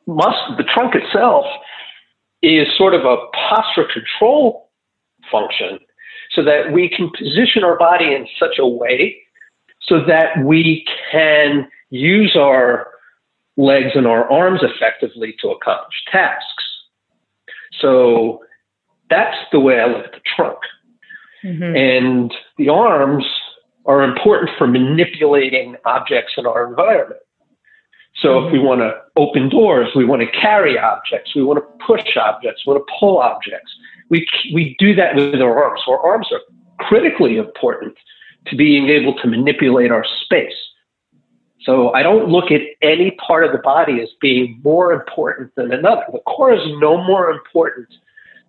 [0.08, 1.46] must the trunk itself
[2.42, 3.18] is sort of a
[3.50, 4.70] posture control
[5.32, 5.80] function
[6.32, 9.22] so that we can position our body in such a way
[9.84, 12.88] so that we can use our
[13.58, 16.64] legs and our arms effectively to accomplish tasks.
[17.80, 18.42] So
[19.10, 20.60] that's the way I look at the trunk.
[21.44, 21.76] Mm-hmm.
[21.76, 23.26] And the arms
[23.86, 27.22] are important for manipulating objects in our environment.
[28.16, 28.48] So mm-hmm.
[28.48, 28.68] if we mm-hmm.
[28.68, 32.74] want to open doors, we want to carry objects, we want to push objects, we
[32.74, 33.72] want to pull objects.
[34.10, 35.82] We, we do that with our arms.
[35.86, 36.42] So our arms are
[36.86, 37.98] critically important
[38.48, 40.54] to being able to manipulate our space.
[41.62, 45.72] So I don't look at any part of the body as being more important than
[45.72, 46.04] another.
[46.12, 47.88] The core is no more important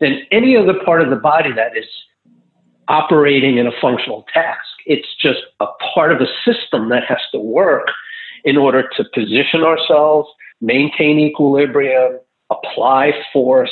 [0.01, 1.85] than any other part of the body that is
[2.89, 4.67] operating in a functional task.
[4.87, 7.89] It's just a part of a system that has to work
[8.45, 10.29] in order to position ourselves,
[10.61, 12.19] maintain equilibrium,
[12.51, 13.71] apply force,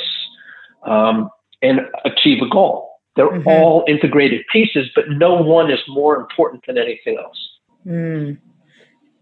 [0.84, 1.30] um,
[1.62, 2.89] and achieve a goal.
[3.16, 3.48] They're mm-hmm.
[3.48, 7.50] all integrated pieces, but no one is more important than anything else.
[7.86, 8.38] Mm.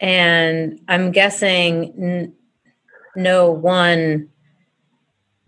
[0.01, 2.35] And I'm guessing n-
[3.17, 4.29] no one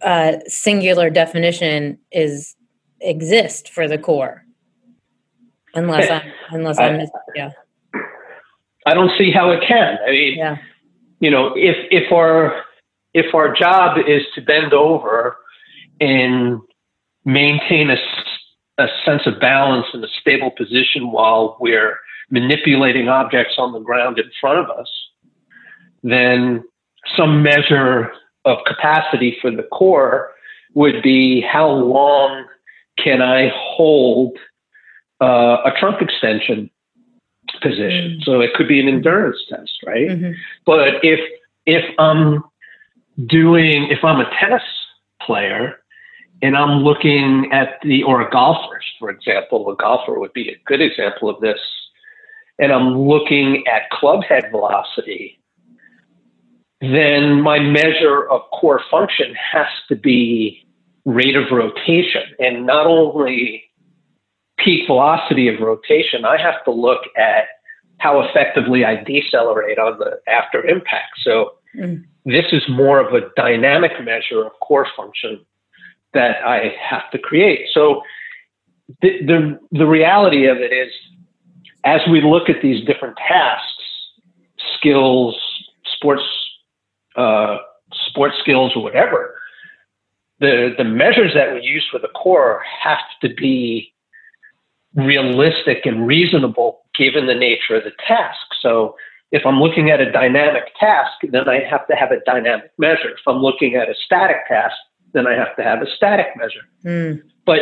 [0.02, 2.56] uh, singular definition is
[3.00, 4.44] exist for the core,
[5.74, 7.00] unless I'm unless I'm
[7.34, 7.50] yeah.
[8.86, 9.98] I don't see how it can.
[10.06, 10.56] I mean, yeah.
[11.20, 12.64] you know, if if our
[13.12, 15.36] if our job is to bend over
[16.00, 16.60] and
[17.24, 17.96] maintain a,
[18.80, 21.98] a sense of balance and a stable position while we're
[22.30, 24.88] manipulating objects on the ground in front of us,
[26.02, 26.64] then
[27.16, 28.12] some measure
[28.44, 30.30] of capacity for the core
[30.74, 32.46] would be how long
[32.98, 34.38] can I hold
[35.20, 36.70] uh, a trunk extension
[37.60, 38.18] position.
[38.20, 38.24] Mm.
[38.24, 40.08] So it could be an endurance test, right?
[40.08, 40.32] Mm-hmm.
[40.64, 41.20] But if
[41.66, 42.44] if I'm
[43.26, 44.62] doing if I'm a tennis
[45.20, 45.79] player
[46.42, 50.60] and I'm looking at the or a golfer, for example, a golfer would be a
[50.66, 51.58] good example of this.
[52.58, 55.40] And I'm looking at club head velocity,
[56.80, 60.66] then my measure of core function has to be
[61.04, 62.22] rate of rotation.
[62.38, 63.64] And not only
[64.58, 67.44] peak velocity of rotation, I have to look at
[67.98, 71.12] how effectively I decelerate on the after impact.
[71.22, 72.02] So mm.
[72.24, 75.44] this is more of a dynamic measure of core function
[76.14, 77.68] that I have to create.
[77.72, 78.02] So
[79.02, 80.92] the, the, the reality of it is
[81.84, 83.84] as we look at these different tasks,
[84.76, 85.38] skills,
[85.96, 86.22] sports,
[87.16, 87.58] uh,
[88.08, 89.34] sports skills, or whatever,
[90.40, 93.92] the the measures that we use for the core have to be
[94.94, 98.38] realistic and reasonable given the nature of the task.
[98.60, 98.96] So
[99.30, 103.10] if I'm looking at a dynamic task, then I have to have a dynamic measure.
[103.10, 104.74] If I'm looking at a static task,
[105.12, 106.60] then I have to have a static measure.
[106.84, 107.22] Mm.
[107.46, 107.60] But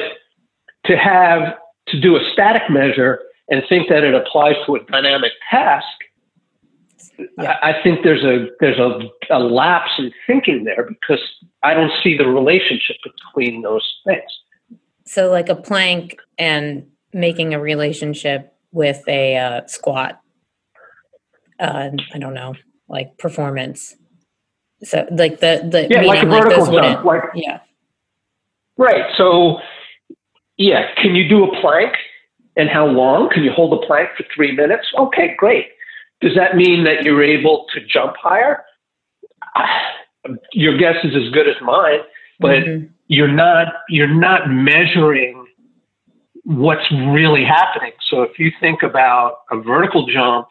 [0.87, 1.55] to have
[1.89, 5.87] to do a static measure and think that it applies to a dynamic task,
[7.19, 7.59] yeah.
[7.63, 11.23] I, I think there's a there's a, a lapse in thinking there because
[11.63, 14.31] I don't see the relationship between those things.
[15.07, 20.21] So, like a plank and making a relationship with a uh, squat.
[21.59, 22.55] Uh, I don't know,
[22.89, 23.97] like performance.
[24.83, 27.61] So, like the the yeah, like a vertical like jump, like yeah,
[28.77, 29.05] right.
[29.17, 29.59] So,
[30.57, 31.95] yeah, can you do a plank?
[32.57, 33.31] And how long?
[33.31, 34.85] Can you hold a plank for three minutes?
[34.99, 35.67] Okay, great.
[36.21, 38.65] Does that mean that you're able to jump higher?
[40.53, 42.01] Your guess is as good as mine,
[42.41, 42.87] but mm-hmm.
[43.07, 45.47] you're not you're not measuring
[46.45, 47.93] what's really happening.
[48.11, 50.49] So if you think about a vertical jump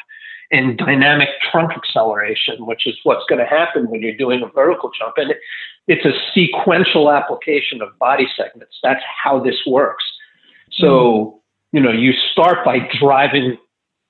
[0.51, 4.91] and dynamic trunk acceleration, which is what's going to happen when you're doing a vertical
[4.97, 5.33] jump, and
[5.87, 8.77] it's a sequential application of body segments.
[8.83, 10.03] That's how this works.
[10.71, 11.77] So, mm-hmm.
[11.77, 13.57] you know, you start by driving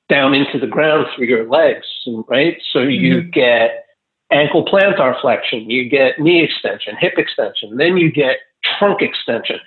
[0.10, 1.86] down into the ground through your legs,
[2.28, 2.58] right?
[2.71, 3.30] So you mm-hmm.
[3.32, 3.86] get
[4.32, 8.38] ankle plantar flexion, you get knee extension, hip extension, then you get
[8.78, 9.58] trunk extension.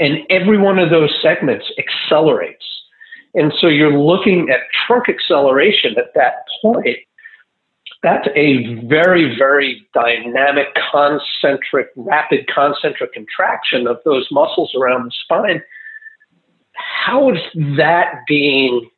[0.00, 2.64] And every one of those segments accelerates.
[3.34, 6.98] And so you're looking at trunk acceleration at that point.
[8.02, 15.62] That's a very, very dynamic, concentric, rapid concentric contraction of those muscles around the spine.
[16.74, 17.40] How is
[17.76, 18.88] that being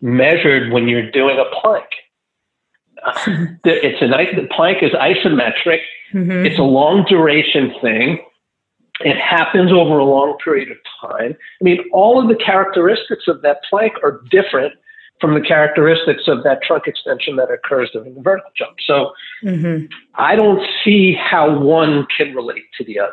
[0.00, 1.86] measured when you're doing a plank?
[3.64, 5.80] it's a nice, the plank is isometric.
[6.14, 6.46] Mm-hmm.
[6.46, 8.24] It's a long duration thing.
[9.04, 11.36] It happens over a long period of time.
[11.60, 14.74] I mean, all of the characteristics of that plank are different
[15.20, 18.76] from the characteristics of that trunk extension that occurs during the vertical jump.
[18.84, 19.12] So
[19.44, 19.86] mm-hmm.
[20.16, 23.12] I don't see how one can relate to the other.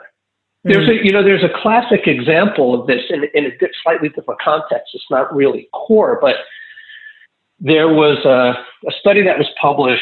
[0.65, 0.71] Mm-hmm.
[0.71, 3.51] There's a, you know, there's a classic example of this in, in a
[3.83, 4.91] slightly different context.
[4.93, 6.37] It's not really core, but
[7.59, 8.55] there was a,
[8.87, 10.01] a study that was published.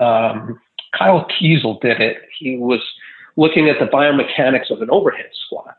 [0.00, 0.58] Um,
[0.96, 2.18] Kyle Kiesel did it.
[2.38, 2.80] He was
[3.36, 5.76] looking at the biomechanics of an overhead squat.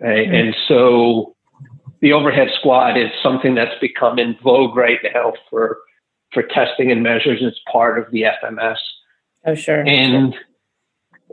[0.00, 0.26] Right?
[0.26, 0.34] Mm-hmm.
[0.34, 1.36] And so
[2.00, 5.78] the overhead squat is something that's become in vogue right now for
[6.32, 7.40] for testing and measures.
[7.42, 8.76] It's part of the FMS.
[9.44, 9.86] Oh, sure.
[9.86, 10.34] And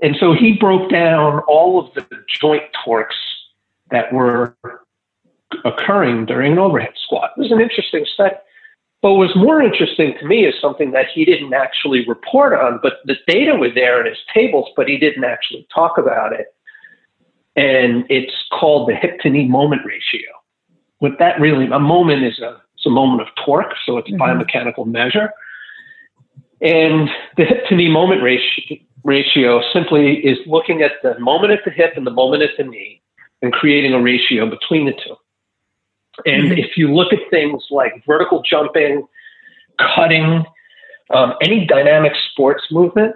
[0.01, 3.15] and so he broke down all of the joint torques
[3.89, 4.55] that were
[5.65, 7.31] occurring during an overhead squat.
[7.37, 8.35] It was an interesting study.
[9.01, 12.93] What was more interesting to me is something that he didn't actually report on, but
[13.05, 16.47] the data were there in his tables, but he didn't actually talk about it.
[17.55, 20.27] And it's called the hip to knee moment ratio.
[20.99, 24.13] What that really, a moment is a, it's a moment of torque, so it's a
[24.13, 24.41] mm-hmm.
[24.41, 25.31] biomechanical measure.
[26.61, 31.59] And the hip to knee moment ratio, ratio simply is looking at the moment at
[31.65, 33.01] the hip and the moment at the knee
[33.43, 35.15] and creating a ratio between the two.
[36.25, 36.57] And mm-hmm.
[36.57, 39.07] if you look at things like vertical jumping,
[39.95, 40.45] cutting,
[41.13, 43.15] um, any dynamic sports movement,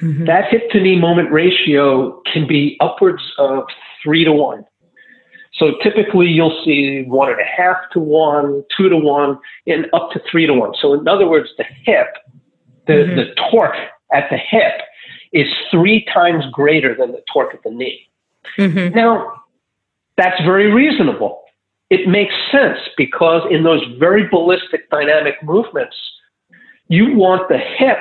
[0.00, 0.24] mm-hmm.
[0.26, 3.64] that hip to knee moment ratio can be upwards of
[4.02, 4.64] three to one.
[5.54, 10.10] So typically you'll see one and a half to one, two to one, and up
[10.12, 10.72] to three to one.
[10.80, 12.08] So in other words, the hip,
[12.86, 13.16] the, mm-hmm.
[13.16, 13.76] the torque
[14.12, 14.80] at the hip
[15.32, 18.08] is three times greater than the torque at the knee.
[18.58, 18.96] Mm-hmm.
[18.96, 19.32] Now,
[20.16, 21.43] that's very reasonable
[21.94, 25.96] it makes sense because in those very ballistic dynamic movements,
[26.88, 27.98] you want the hip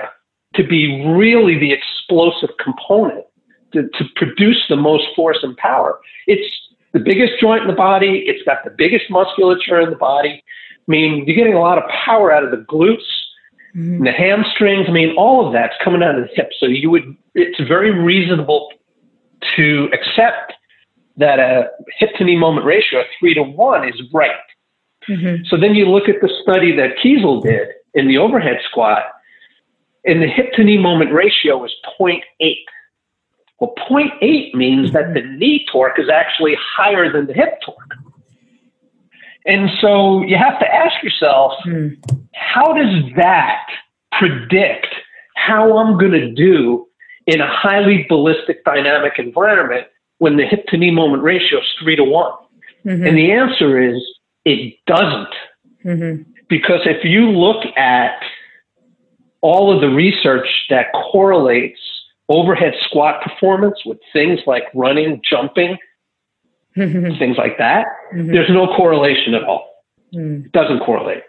[0.56, 3.26] to be really the explosive component
[3.74, 6.00] to, to produce the most force and power.
[6.26, 6.50] It's
[6.94, 8.24] the biggest joint in the body.
[8.26, 10.44] It's got the biggest musculature in the body.
[10.44, 13.10] I mean, you're getting a lot of power out of the glutes,
[13.76, 14.04] mm-hmm.
[14.04, 14.86] the hamstrings.
[14.88, 16.50] I mean, all of that's coming out of the hip.
[16.60, 18.70] So you would, it's very reasonable
[19.56, 20.54] to accept
[21.18, 24.32] that a hip to knee moment ratio of three to one is right.
[25.08, 25.44] Mm-hmm.
[25.50, 29.04] So then you look at the study that Kiesel did in the overhead squat,
[30.06, 32.22] and the hip to knee moment ratio was 0.8.
[33.60, 34.94] Well, 0.8 means mm-hmm.
[34.94, 37.78] that the knee torque is actually higher than the hip torque.
[39.46, 41.98] And so you have to ask yourself, mm.
[42.34, 43.66] how does that
[44.18, 44.88] predict
[45.36, 46.88] how I'm going to do
[47.28, 49.88] in a highly ballistic dynamic environment
[50.24, 52.32] when the hip to knee moment ratio is three to one?
[52.86, 53.06] Mm-hmm.
[53.06, 54.02] And the answer is
[54.46, 55.36] it doesn't.
[55.84, 56.32] Mm-hmm.
[56.48, 58.22] Because if you look at
[59.42, 61.82] all of the research that correlates
[62.30, 65.78] overhead squat performance with things like running, jumping,
[66.78, 67.20] mm-hmm.
[67.20, 68.32] things like that, mm-hmm.
[68.32, 69.68] there's no correlation at all.
[70.16, 70.46] Mm.
[70.46, 71.24] It doesn't correlate.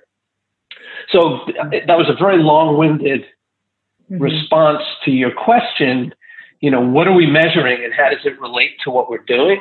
[1.11, 1.41] So
[1.89, 4.23] that was a very long-winded mm-hmm.
[4.23, 6.15] response to your question.
[6.61, 9.61] You know, what are we measuring, and how does it relate to what we're doing?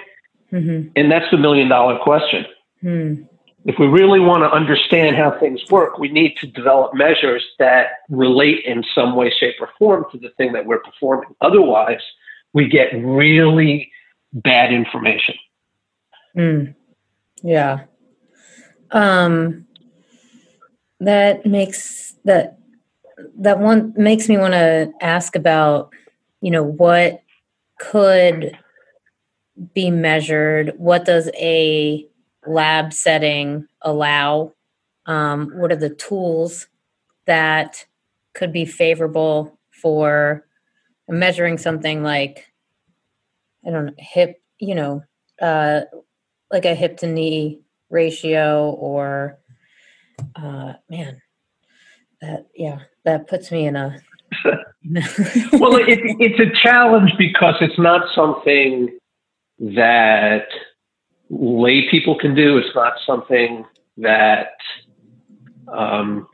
[0.52, 0.90] Mm-hmm.
[0.96, 2.46] And that's the million-dollar question.
[2.84, 3.28] Mm.
[3.66, 7.88] If we really want to understand how things work, we need to develop measures that
[8.10, 11.30] relate in some way, shape, or form to the thing that we're performing.
[11.42, 12.02] Otherwise,
[12.54, 13.90] we get really
[14.34, 15.36] bad information.
[16.38, 16.76] Mm.
[17.42, 17.86] Yeah.
[18.92, 19.66] Um,
[21.00, 22.60] that makes that
[23.38, 25.94] that one makes me want to ask about
[26.44, 27.24] you know what
[27.80, 28.58] could
[29.74, 32.08] be measured what does a
[32.46, 34.52] lab setting allow
[35.06, 36.68] um, what are the tools
[37.26, 37.86] that
[38.34, 40.46] could be favorable for
[41.08, 42.48] measuring something like
[43.66, 45.02] i don't know hip you know
[45.42, 45.82] uh,
[46.52, 49.40] like a hip to knee ratio or
[50.36, 51.22] uh, man,
[52.22, 54.00] that yeah, that puts me in a.
[55.60, 58.98] well, it, it's a challenge because it's not something
[59.60, 60.48] that
[61.30, 62.58] lay people can do.
[62.58, 63.66] It's not something
[63.98, 64.56] that
[65.72, 66.28] um,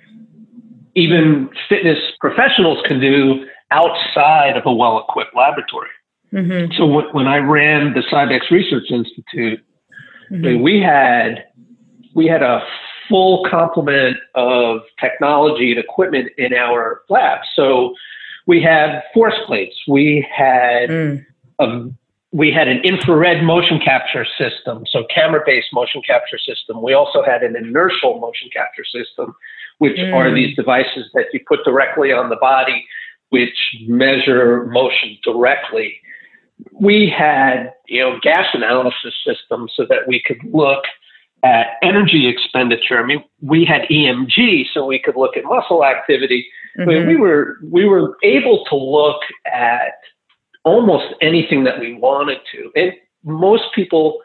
[0.96, 5.90] even fitness professionals can do outside of a well-equipped laboratory.
[6.34, 6.74] Mm-hmm.
[6.74, 9.64] So w- when I ran the Cybex Research Institute,
[10.32, 10.62] mm-hmm.
[10.62, 11.46] we had
[12.16, 12.62] we had a
[13.10, 17.40] full complement of technology and equipment in our lab.
[17.56, 17.96] So
[18.46, 21.26] we had force plates, we had mm.
[21.60, 21.90] a,
[22.32, 26.82] we had an infrared motion capture system, so camera-based motion capture system.
[26.82, 29.36] We also had an inertial motion capture system,
[29.80, 30.14] which mm.
[30.14, 32.86] are these devices that you put directly on the body,
[33.30, 36.00] which measure motion directly.
[36.80, 40.84] We had, you know, gas analysis systems so that we could look
[41.44, 43.00] at energy expenditure.
[43.00, 46.48] I mean, we had EMG, so we could look at muscle activity.
[46.78, 46.90] Mm-hmm.
[46.90, 49.94] I mean, we were we were able to look at
[50.64, 54.20] almost anything that we wanted to, and most people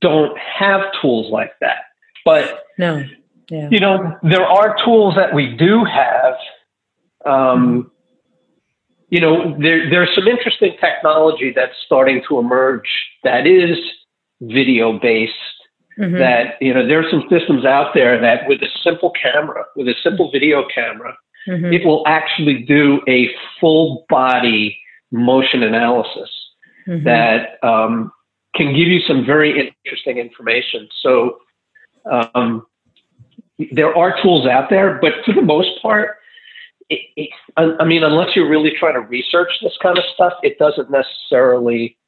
[0.00, 1.78] don't have tools like that.
[2.24, 3.04] But no,
[3.50, 3.68] yeah.
[3.70, 6.34] you know, there are tools that we do have.
[7.24, 7.88] Um, mm-hmm.
[9.10, 12.88] You know, there, there's some interesting technology that's starting to emerge
[13.24, 13.78] that is
[14.42, 15.32] video based
[15.98, 16.18] Mm-hmm.
[16.18, 19.88] That you know there are some systems out there that with a simple camera, with
[19.88, 21.16] a simple video camera,
[21.48, 21.72] mm-hmm.
[21.72, 23.28] it will actually do a
[23.60, 24.78] full body
[25.10, 26.30] motion analysis
[26.86, 27.04] mm-hmm.
[27.04, 28.12] that um,
[28.54, 30.88] can give you some very interesting information.
[31.02, 31.38] So
[32.08, 32.64] um,
[33.72, 36.18] there are tools out there, but for the most part,
[36.90, 40.60] it, it, I mean, unless you're really trying to research this kind of stuff, it
[40.60, 41.98] doesn't necessarily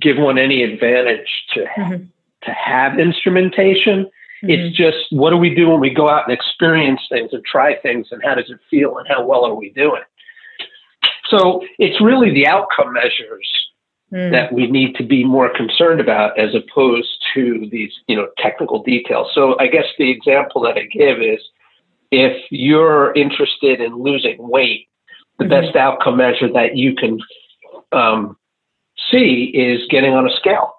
[0.00, 2.04] give one any advantage to mm-hmm
[2.46, 4.04] to have instrumentation.
[4.42, 4.50] Mm-hmm.
[4.50, 7.76] It's just what do we do when we go out and experience things and try
[7.76, 10.02] things and how does it feel and how well are we doing?
[11.28, 13.48] So it's really the outcome measures
[14.12, 14.30] mm.
[14.30, 18.82] that we need to be more concerned about as opposed to these, you know, technical
[18.82, 19.28] details.
[19.34, 21.40] So I guess the example that I give is
[22.10, 24.88] if you're interested in losing weight,
[25.38, 25.66] the mm-hmm.
[25.66, 27.18] best outcome measure that you can
[27.92, 28.36] um,
[29.10, 30.74] see is getting on a scale,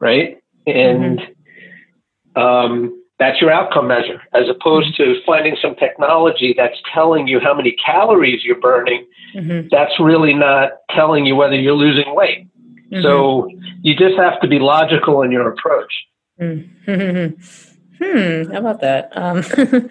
[0.00, 0.39] right?
[0.66, 2.40] And mm-hmm.
[2.40, 7.54] um, that's your outcome measure, as opposed to finding some technology that's telling you how
[7.54, 9.06] many calories you're burning.
[9.34, 9.68] Mm-hmm.
[9.70, 12.48] That's really not telling you whether you're losing weight.
[12.90, 13.02] Mm-hmm.
[13.02, 13.50] So
[13.82, 15.92] you just have to be logical in your approach.
[16.40, 17.40] Mm-hmm.
[18.02, 19.10] Hmm, how about that?
[19.14, 19.44] Um,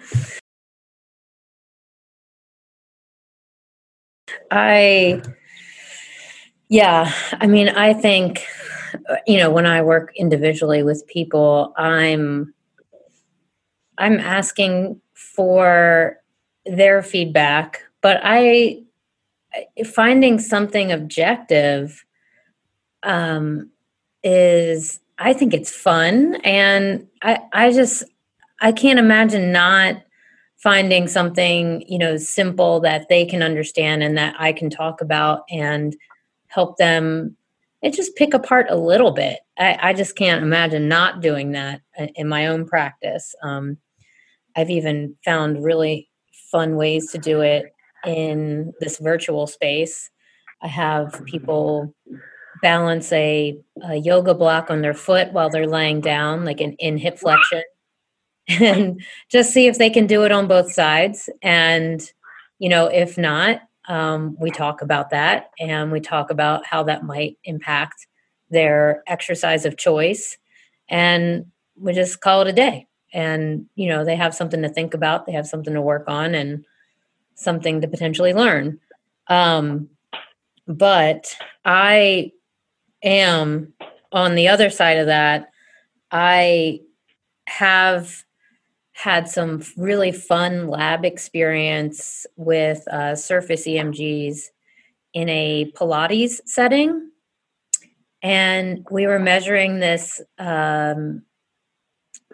[4.50, 5.22] I,
[6.70, 8.46] yeah, I mean, I think
[9.26, 12.52] you know when i work individually with people i'm
[13.98, 16.16] i'm asking for
[16.66, 18.82] their feedback but i
[19.84, 22.04] finding something objective
[23.02, 23.70] um
[24.22, 28.04] is i think it's fun and i i just
[28.60, 29.96] i can't imagine not
[30.58, 35.42] finding something you know simple that they can understand and that i can talk about
[35.50, 35.96] and
[36.50, 37.36] help them
[37.82, 39.40] and just pick apart a little bit.
[39.58, 41.80] I, I, just can't imagine not doing that
[42.14, 43.34] in my own practice.
[43.42, 43.78] Um,
[44.56, 46.10] I've even found really
[46.50, 47.72] fun ways to do it
[48.04, 50.10] in this virtual space.
[50.62, 51.94] I have people
[52.60, 56.98] balance a, a, yoga block on their foot while they're laying down, like an in
[56.98, 57.62] hip flexion,
[58.48, 61.30] and just see if they can do it on both sides.
[61.40, 62.02] And,
[62.58, 67.02] you know, if not, um, we talk about that and we talk about how that
[67.02, 68.06] might impact
[68.48, 70.38] their exercise of choice.
[70.88, 72.86] And we just call it a day.
[73.12, 76.36] And, you know, they have something to think about, they have something to work on,
[76.36, 76.64] and
[77.34, 78.78] something to potentially learn.
[79.26, 79.88] Um,
[80.68, 82.30] but I
[83.02, 83.72] am
[84.12, 85.50] on the other side of that.
[86.12, 86.82] I
[87.48, 88.24] have
[89.00, 94.48] had some really fun lab experience with uh, surface EMGs
[95.14, 97.10] in a Pilates setting.
[98.22, 100.20] And we were measuring this.
[100.36, 101.22] Um,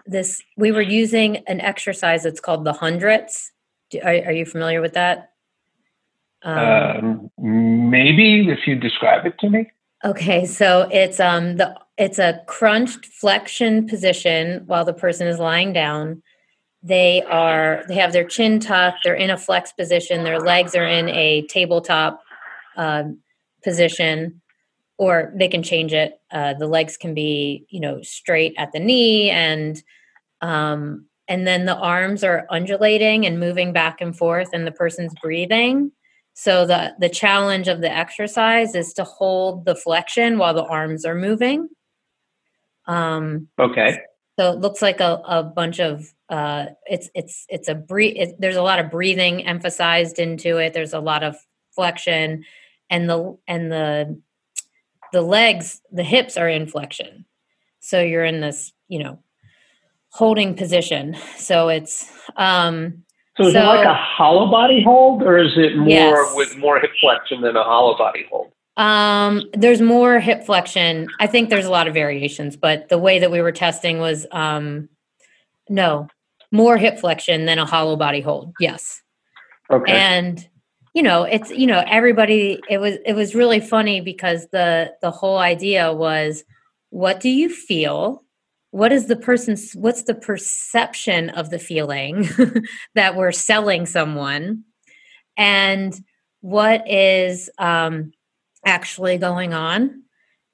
[0.07, 3.53] this we were using an exercise that's called the hundreds.
[4.03, 5.31] Are, are you familiar with that?
[6.43, 9.71] Um, um, maybe if you describe it to me.
[10.05, 15.73] Okay, so it's um the it's a crunched flexion position while the person is lying
[15.73, 16.23] down.
[16.87, 19.01] They are they have their chin tucked.
[19.05, 20.24] They're in a flex position.
[20.24, 22.22] Their legs are in a tabletop
[22.76, 23.05] uh,
[23.64, 24.41] position,
[24.99, 26.20] or they can change it.
[26.30, 29.82] Uh, the legs can be you know straight at the knee, and
[30.41, 35.14] um, and then the arms are undulating and moving back and forth, and the person's
[35.20, 35.91] breathing
[36.39, 41.07] so the the challenge of the exercise is to hold the flexion while the arms
[41.07, 41.70] are moving.
[42.87, 43.99] Um, okay.
[44.39, 48.16] So it looks like a, a bunch of uh, it's it's it's a breathe.
[48.16, 50.72] It, there's a lot of breathing emphasized into it.
[50.72, 51.37] There's a lot of
[51.74, 52.45] flexion,
[52.91, 54.20] and the and the
[55.12, 57.24] the legs, the hips are in flexion.
[57.81, 59.20] So you're in this, you know,
[60.11, 61.16] holding position.
[61.37, 63.05] So it's um,
[63.37, 66.35] so is so, it like a hollow body hold, or is it more yes.
[66.35, 68.51] with more hip flexion than a hollow body hold?
[68.77, 71.09] Um, there's more hip flexion.
[71.20, 74.27] I think there's a lot of variations, but the way that we were testing was
[74.33, 74.89] um,
[75.68, 76.09] no
[76.53, 78.55] more hip flexion than a hollow body hold.
[78.61, 79.03] Yes.
[79.70, 79.92] Okay.
[79.92, 80.47] And
[80.94, 82.61] you know, it's you know everybody.
[82.70, 86.44] It was it was really funny because the the whole idea was,
[86.90, 88.22] what do you feel
[88.76, 92.28] what is the person's what's the perception of the feeling
[92.94, 94.64] that we're selling someone
[95.38, 95.99] and
[96.42, 98.12] what is um,
[98.66, 100.03] actually going on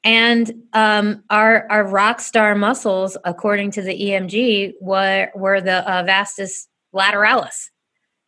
[0.05, 6.03] and um, our our rock star muscles according to the emg were were the uh,
[6.03, 7.71] vastus lateralis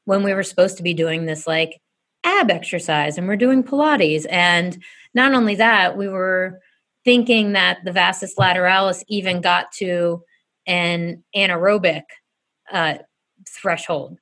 [0.05, 1.81] when we were supposed to be doing this like
[2.25, 4.83] ab exercise and we're doing pilates and
[5.15, 6.61] not only that we were
[7.05, 10.23] thinking that the vastus lateralis even got to
[10.67, 12.05] an anaerobic
[12.73, 12.95] uh,
[13.49, 14.19] threshold.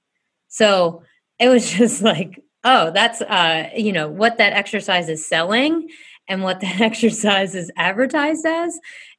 [0.49, 1.03] So
[1.39, 5.89] it was just like, oh, that's uh, you know what that exercise is selling
[6.29, 8.79] and what that exercise is advertised as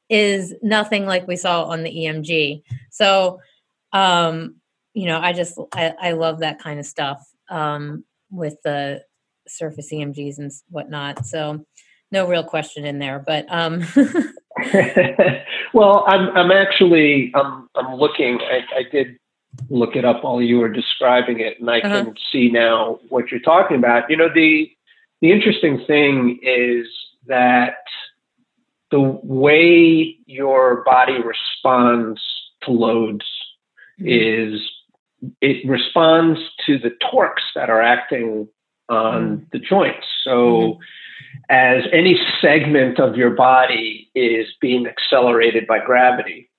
[0.10, 2.62] is nothing like we saw on the EMG.
[2.91, 3.39] So,
[3.93, 4.56] um,
[4.93, 9.04] you know, I just I, I love that kind of stuff um, with the
[9.47, 11.26] surface EMGs and whatnot.
[11.26, 11.66] So,
[12.12, 13.84] no real question in there, but um.
[15.74, 18.39] well, I'm I'm actually I'm I'm looking.
[18.39, 19.18] I, I, did
[19.70, 22.04] look it up while you were describing it, and I uh-huh.
[22.06, 24.10] can see now what you're talking about.
[24.12, 24.70] You know, the
[25.24, 26.86] the interesting thing is
[27.28, 27.78] that
[28.91, 32.21] the way your body responds
[32.63, 33.26] to loads
[33.99, 34.53] mm-hmm.
[34.53, 34.61] is
[35.39, 38.49] it responds to the torques that are acting
[38.89, 39.43] on mm-hmm.
[39.53, 40.05] the joints.
[40.24, 40.32] So.
[40.32, 40.82] Mm-hmm
[41.49, 46.49] as any segment of your body is being accelerated by gravity.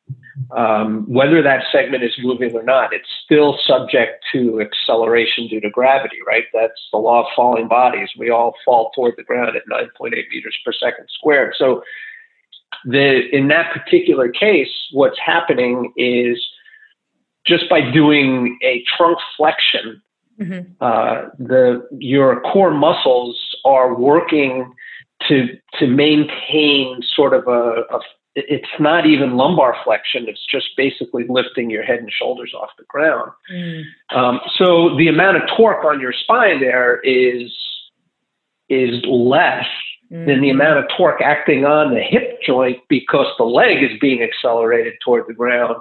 [0.57, 5.71] Um, whether that segment is moving or not, it's still subject to acceleration due to
[5.71, 6.45] gravity, right?
[6.53, 8.09] That's the law of falling bodies.
[8.19, 11.55] We all fall toward the ground at 9.8 meters per second squared.
[11.57, 11.83] So,
[12.85, 16.45] the, in that particular case, what's happening is
[17.47, 20.03] just by doing a trunk flexion,
[20.41, 20.73] mm-hmm.
[20.81, 24.73] uh, the your core muscles are working
[25.29, 28.01] to to maintain sort of a, a
[28.37, 30.29] it's not even lumbar flexion.
[30.29, 33.31] It's just basically lifting your head and shoulders off the ground.
[33.53, 33.85] Mm.
[34.11, 37.53] Um, so the amount of torque on your spine there is
[38.69, 39.67] is less
[40.11, 40.27] mm.
[40.27, 40.61] than the mm-hmm.
[40.61, 45.25] amount of torque acting on the hip joint because the leg is being accelerated toward
[45.29, 45.77] the ground.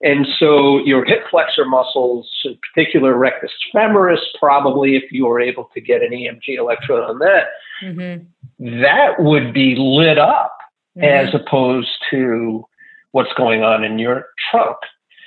[0.00, 5.70] And so your hip flexor muscles, in particular rectus femoris, probably if you were able
[5.74, 7.44] to get an EMG electrode on that,
[7.80, 8.80] mm-hmm.
[8.82, 10.58] that would be lit up
[10.96, 11.04] mm-hmm.
[11.04, 12.66] as opposed to
[13.12, 14.76] what's going on in your trunk.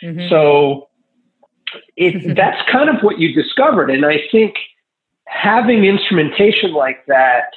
[0.04, 0.30] Mm-hmm.
[0.30, 0.90] So
[1.96, 3.90] it, that's kind of what you discovered.
[3.90, 4.56] And I think
[5.28, 7.54] having instrumentation like that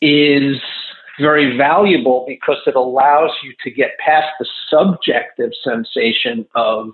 [0.00, 0.58] is
[1.18, 6.90] very valuable because it allows you to get past the subjective sensation of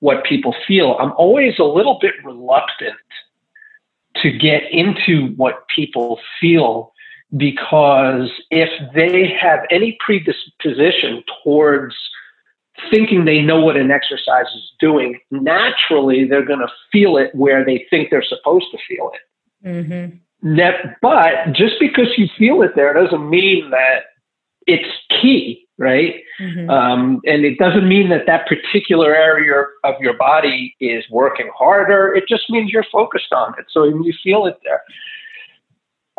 [0.00, 0.96] what people feel.
[0.98, 2.96] I'm always a little bit reluctant
[4.16, 6.91] to get into what people feel
[7.36, 11.94] because if they have any predisposition towards
[12.90, 17.64] thinking they know what an exercise is doing, naturally they're going to feel it where
[17.64, 19.66] they think they're supposed to feel it.
[19.68, 20.56] Mm-hmm.
[20.56, 24.06] That, but just because you feel it there doesn't mean that
[24.66, 26.16] it's key, right?
[26.40, 26.68] Mm-hmm.
[26.68, 32.12] Um, and it doesn't mean that that particular area of your body is working harder.
[32.14, 33.66] It just means you're focused on it.
[33.70, 34.82] So you feel it there.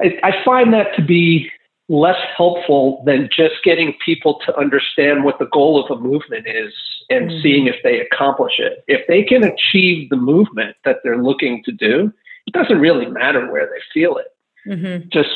[0.04, 1.50] I, I find that to be
[1.90, 6.74] less helpful than just getting people to understand what the goal of a movement is
[7.10, 7.42] and mm-hmm.
[7.42, 8.84] seeing if they accomplish it.
[8.88, 12.12] If they can achieve the movement that they're looking to do,
[12.48, 14.28] it doesn't really matter where they feel it.
[14.68, 15.10] Mm-hmm.
[15.10, 15.30] Just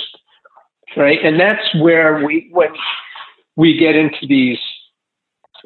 [0.96, 2.70] right, and that's where we when
[3.56, 4.60] we get into these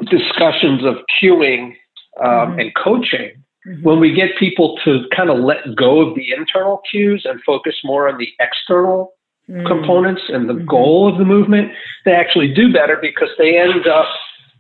[0.10, 1.76] discussions of cueing
[2.20, 2.60] um, mm-hmm.
[2.60, 3.44] and coaching.
[3.68, 3.84] Mm-hmm.
[3.84, 7.76] When we get people to kind of let go of the internal cues and focus
[7.84, 9.14] more on the external
[9.48, 9.66] mm.
[9.68, 10.66] components and the mm-hmm.
[10.66, 11.72] goal of the movement,
[12.06, 14.08] they actually do better because they end up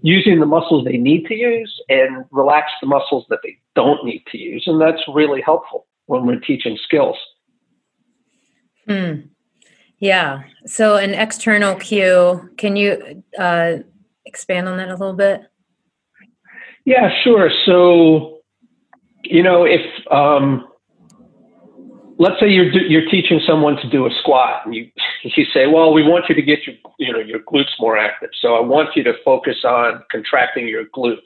[0.03, 4.23] using the muscles they need to use and relax the muscles that they don't need
[4.31, 4.63] to use.
[4.67, 7.17] And that's really helpful when we're teaching skills.
[8.87, 9.21] Hmm.
[9.99, 10.41] Yeah.
[10.65, 13.77] So an external cue, can you uh,
[14.25, 15.41] expand on that a little bit?
[16.85, 17.51] Yeah, sure.
[17.65, 18.40] So,
[19.23, 20.67] you know, if um,
[22.17, 24.89] let's say you're you're teaching someone to do a squat, and you
[25.23, 28.29] you say, well, we want you to get your you know your glutes more active,
[28.39, 31.19] so I want you to focus on contracting your glutes.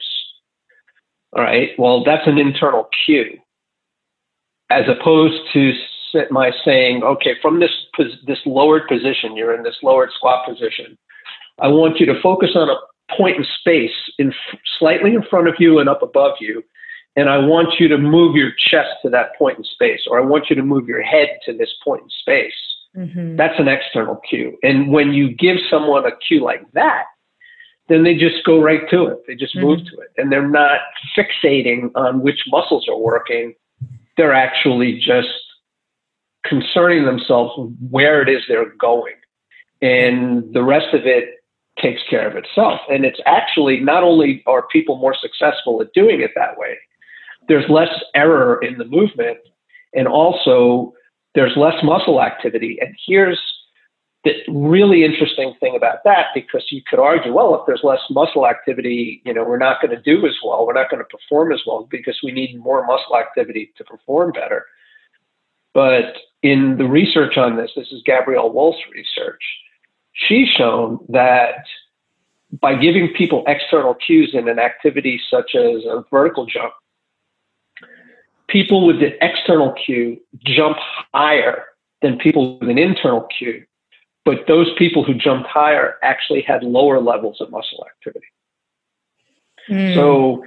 [1.36, 1.70] All right.
[1.78, 3.38] Well, that's an internal cue,
[4.70, 5.72] as opposed to
[6.30, 7.72] my saying, okay, from this
[8.26, 10.96] this lowered position, you're in this lowered squat position.
[11.60, 12.76] I want you to focus on a
[13.16, 14.32] point in space, in
[14.78, 16.62] slightly in front of you and up above you,
[17.16, 20.24] and I want you to move your chest to that point in space, or I
[20.24, 22.52] want you to move your head to this point in space.
[22.94, 23.36] Mm-hmm.
[23.36, 24.58] That's an external cue.
[24.62, 27.04] And when you give someone a cue like that,
[27.88, 29.18] then they just go right to it.
[29.26, 29.66] They just mm-hmm.
[29.66, 30.08] move to it.
[30.16, 30.80] And they're not
[31.16, 33.54] fixating on which muscles are working.
[34.16, 35.28] They're actually just
[36.44, 39.14] concerning themselves where it is they're going.
[39.82, 41.30] And the rest of it
[41.80, 42.80] takes care of itself.
[42.88, 46.76] And it's actually not only are people more successful at doing it that way,
[47.48, 49.38] there's less error in the movement,
[49.94, 50.92] and also
[51.34, 52.78] there's less muscle activity.
[52.80, 53.40] And here's
[54.24, 58.46] the really interesting thing about that, because you could argue, well, if there's less muscle
[58.46, 60.66] activity, you know, we're not going to do as well.
[60.66, 64.32] We're not going to perform as well because we need more muscle activity to perform
[64.32, 64.66] better.
[65.74, 69.42] But in the research on this, this is Gabriele Wulf's research,
[70.12, 71.66] she's shown that
[72.60, 76.72] by giving people external cues in an activity such as a vertical jump,
[78.48, 80.76] people with the external cue jump
[81.12, 81.64] higher
[82.02, 83.64] than people with an internal cue.
[84.24, 88.26] But those people who jumped higher actually had lower levels of muscle activity.
[89.68, 89.94] Mm.
[89.94, 90.44] So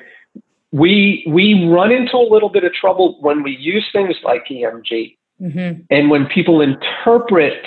[0.72, 5.18] we we run into a little bit of trouble when we use things like EMG
[5.42, 5.82] mm-hmm.
[5.90, 7.66] and when people interpret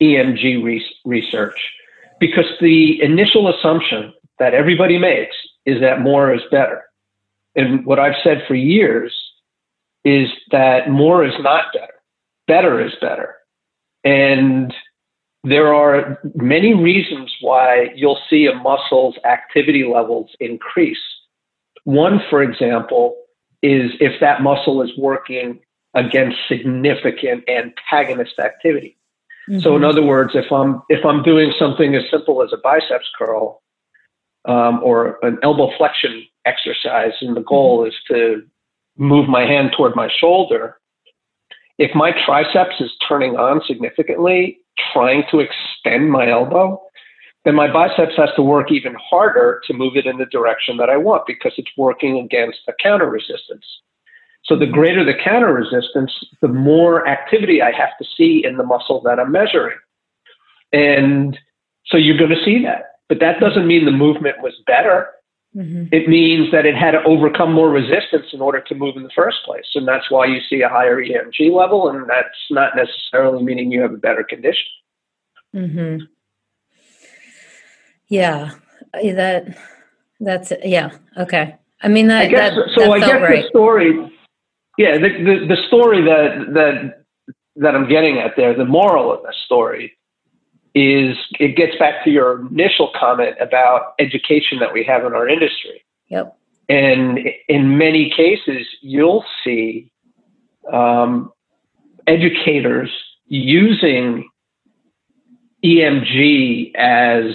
[0.00, 1.72] EMG re- research,
[2.20, 6.84] because the initial assumption that everybody makes is that more is better.
[7.56, 9.14] And what I've said for years
[10.04, 11.92] is that more is not better.
[12.46, 13.36] Better is better.
[14.04, 14.74] And
[15.44, 20.98] there are many reasons why you'll see a muscle's activity levels increase.
[21.84, 23.16] One, for example,
[23.62, 25.60] is if that muscle is working
[25.94, 28.98] against significant antagonist activity.
[29.48, 29.60] Mm-hmm.
[29.60, 29.90] So, in mm-hmm.
[29.90, 33.62] other words, if I'm if I'm doing something as simple as a biceps curl
[34.46, 37.88] um, or an elbow flexion exercise, and the goal mm-hmm.
[37.88, 38.42] is to
[38.96, 40.78] move my hand toward my shoulder,
[41.78, 44.58] if my triceps is turning on significantly,
[44.92, 46.80] trying to extend my elbow,
[47.44, 50.88] then my biceps has to work even harder to move it in the direction that
[50.88, 53.66] I want because it's working against a counter resistance.
[54.44, 58.64] So the greater the counter resistance, the more activity I have to see in the
[58.64, 59.76] muscle that I'm measuring.
[60.72, 61.38] And
[61.86, 62.96] so you're going to see that.
[63.08, 65.08] But that doesn't mean the movement was better.
[65.56, 65.84] Mm-hmm.
[65.92, 69.10] It means that it had to overcome more resistance in order to move in the
[69.14, 69.66] first place.
[69.76, 73.80] And that's why you see a higher EMG level, and that's not necessarily meaning you
[73.82, 74.66] have a better condition.
[75.54, 76.04] Mm-hmm.
[78.08, 78.50] Yeah,
[78.92, 79.56] that
[80.18, 81.56] that's yeah okay.
[81.80, 82.22] I mean that.
[82.22, 82.80] I guess, that, so.
[82.82, 83.42] That I guess right.
[83.42, 84.18] the story.
[84.76, 87.04] Yeah, the, the the story that that
[87.56, 89.96] that I'm getting at there, the moral of the story
[90.74, 95.28] is it gets back to your initial comment about education that we have in our
[95.28, 95.84] industry.
[96.08, 96.36] Yep.
[96.68, 99.90] And in many cases, you'll see
[100.72, 101.30] um,
[102.06, 102.90] educators
[103.26, 104.28] using
[105.64, 107.34] EMG as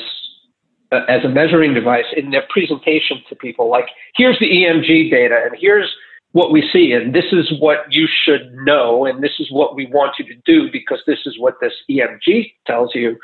[0.92, 3.70] uh, as a measuring device in their presentation to people.
[3.70, 5.94] Like, here's the EMG data, and here's
[6.32, 9.88] what we see, and this is what you should know, and this is what we
[9.88, 13.18] want you to do because this is what this EMG tells you.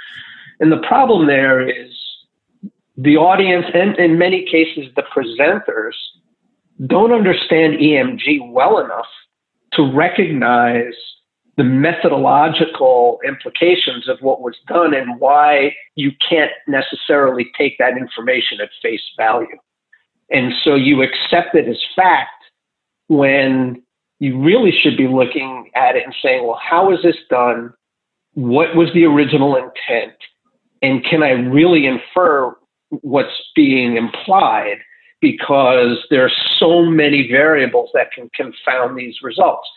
[0.59, 1.93] And the problem there is
[2.97, 5.93] the audience, and in many cases, the presenters,
[6.87, 9.07] don't understand EMG well enough
[9.73, 10.93] to recognize
[11.57, 18.59] the methodological implications of what was done and why you can't necessarily take that information
[18.59, 19.57] at face value.
[20.31, 22.44] And so you accept it as fact
[23.07, 23.81] when
[24.19, 27.73] you really should be looking at it and saying, well, how is this done?
[28.33, 30.15] What was the original intent?
[30.81, 32.55] And can I really infer
[32.89, 34.77] what's being implied?
[35.21, 39.67] Because there are so many variables that can confound these results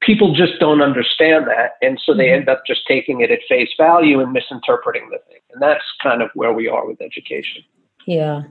[0.00, 1.72] people just don't understand that.
[1.82, 2.40] And so they mm-hmm.
[2.40, 5.40] end up just taking it at face value and misinterpreting the thing.
[5.52, 7.62] And that's kind of where we are with education.
[8.06, 8.42] Yeah.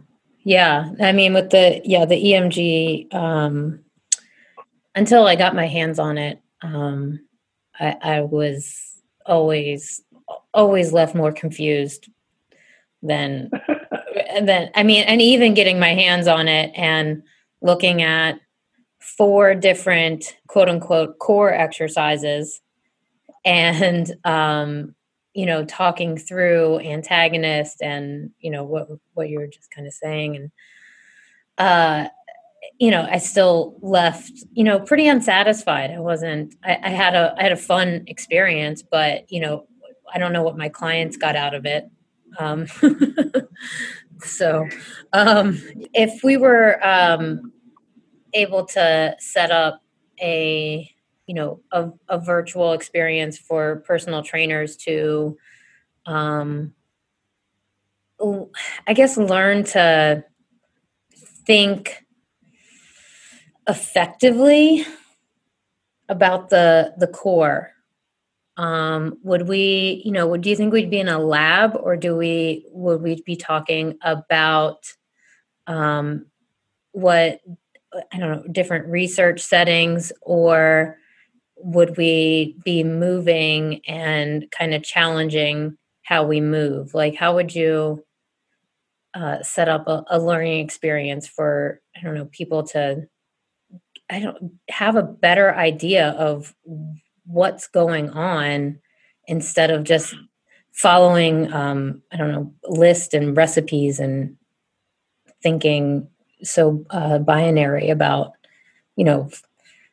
[0.44, 0.90] Yeah.
[1.02, 3.80] I mean, with the, yeah, the EMG, um,
[5.00, 7.22] until I got my hands on it, um,
[7.80, 10.02] I, I was always,
[10.54, 12.10] always left more confused
[13.02, 13.50] than,
[14.42, 17.24] than, I mean, and even getting my hands on it and
[17.62, 18.42] looking at
[19.00, 22.60] four different quote unquote core exercises
[23.46, 24.94] and um,
[25.34, 30.36] you know talking through antagonist and you know what what you're just kind of saying
[30.36, 30.52] and
[31.58, 32.10] uh
[32.80, 35.92] you know i still left you know pretty unsatisfied.
[35.92, 39.68] I wasn't I, I had a i had a fun experience but you know
[40.14, 41.90] i don't know what my clients got out of it.
[42.40, 42.68] Um
[44.20, 44.68] so
[45.14, 45.62] um
[45.94, 47.52] if we were um
[48.34, 49.84] able to set up
[50.22, 50.90] a
[51.28, 55.38] you know a, a virtual experience for personal trainers to
[56.06, 56.74] um
[58.88, 60.24] i guess learn to
[61.46, 62.06] think
[63.70, 64.86] effectively
[66.10, 67.72] about the the core
[68.58, 71.96] um, would we you know would do you think we'd be in a lab or
[71.96, 74.86] do we would we be talking about
[75.68, 76.26] um,
[76.92, 77.40] what
[78.12, 80.98] I don't know, different research settings, or
[81.58, 86.94] would we be moving and kind of challenging how we move?
[86.94, 88.06] Like, how would you
[89.16, 93.08] uh, set up a, a learning experience for, I don't know, people to,
[94.10, 96.54] I don't have a better idea of
[97.26, 98.80] what's going on
[99.28, 100.16] instead of just
[100.72, 104.36] following, um, I don't know, list and recipes and
[105.44, 106.08] thinking
[106.44, 108.34] so uh, binary about
[108.96, 109.30] you know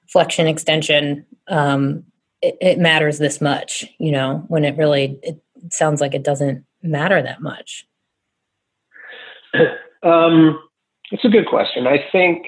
[0.09, 2.05] flexion extension um,
[2.41, 5.41] it, it, matters this much you know when it really it
[5.71, 7.87] sounds like it doesn't matter that much.
[10.03, 10.61] Um,
[11.11, 11.89] it's a good question.
[11.89, 12.47] I think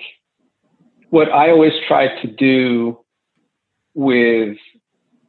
[1.10, 2.98] what i always try to do
[3.94, 4.56] with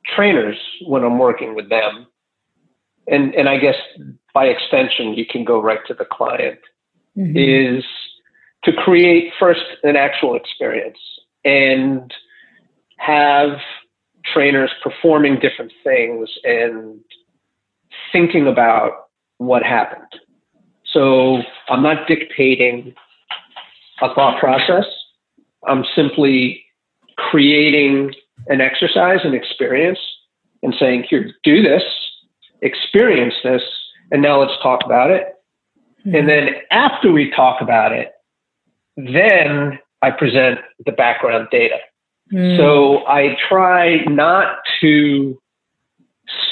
[0.05, 2.07] trainers when i'm working with them
[3.07, 3.75] and and i guess
[4.33, 6.59] by extension you can go right to the client
[7.17, 7.35] mm-hmm.
[7.35, 7.83] is
[8.63, 10.97] to create first an actual experience
[11.45, 12.13] and
[12.97, 13.59] have
[14.25, 16.99] trainers performing different things and
[18.11, 19.07] thinking about
[19.37, 20.21] what happened.
[20.85, 22.93] So I'm not dictating
[24.01, 24.85] a thought process.
[25.67, 26.63] I'm simply
[27.17, 28.13] creating
[28.47, 29.99] an exercise, an experience,
[30.63, 31.83] and saying, here, do this,
[32.61, 33.61] experience this,
[34.11, 35.35] and now let's talk about it.
[36.05, 36.15] Mm-hmm.
[36.15, 38.11] And then after we talk about it,
[38.95, 41.77] then I present the background data.
[42.33, 42.57] Mm.
[42.57, 45.39] So I try not to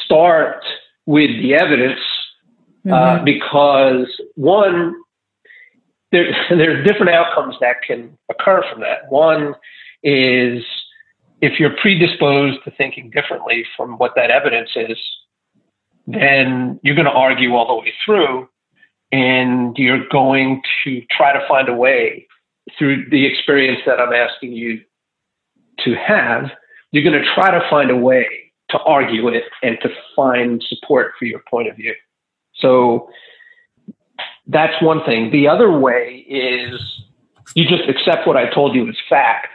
[0.03, 0.63] start
[1.05, 1.99] with the evidence
[2.85, 2.93] uh, mm-hmm.
[2.93, 4.95] uh, because one,
[6.11, 9.09] there, there are different outcomes that can occur from that.
[9.09, 9.55] One
[10.03, 10.63] is
[11.41, 14.97] if you're predisposed to thinking differently from what that evidence is,
[16.07, 18.47] then you're going to argue all the way through
[19.11, 22.27] and you're going to try to find a way
[22.77, 24.81] through the experience that I'm asking you
[25.79, 26.49] to have,
[26.91, 28.27] you're going to try to find a way
[28.69, 31.93] to argue it and to find support for your point of view.
[32.55, 33.09] So
[34.47, 35.31] that's one thing.
[35.31, 36.79] The other way is
[37.55, 39.47] you just accept what I told you as fact,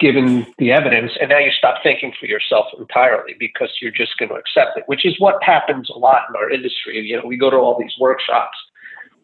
[0.00, 4.28] given the evidence, and now you stop thinking for yourself entirely because you're just going
[4.28, 7.00] to accept it, which is what happens a lot in our industry.
[7.00, 8.56] You know, we go to all these workshops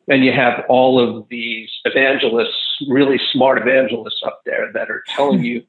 [0.09, 5.45] and you have all of these evangelists, really smart evangelists up there that are telling
[5.45, 5.62] you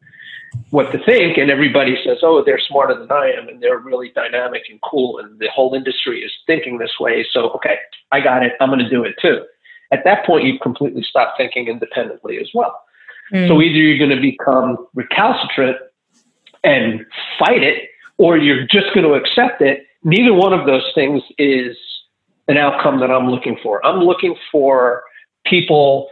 [0.70, 4.10] what to think, and everybody says, "Oh, they're smarter than I am, and they're really
[4.10, 7.78] dynamic and cool, and the whole industry is thinking this way." So, okay,
[8.12, 8.54] I got it.
[8.60, 9.46] I'm going to do it too.
[9.92, 12.82] At that point, you've completely stopped thinking independently as well.
[13.34, 13.48] Mm.
[13.48, 15.78] So either you're going to become recalcitrant
[16.64, 17.06] and
[17.40, 19.86] fight it, or you're just going to accept it.
[20.04, 21.78] Neither one of those things is
[22.48, 23.86] an outcome that I'm looking for.
[23.86, 25.04] I'm looking for
[25.46, 26.10] people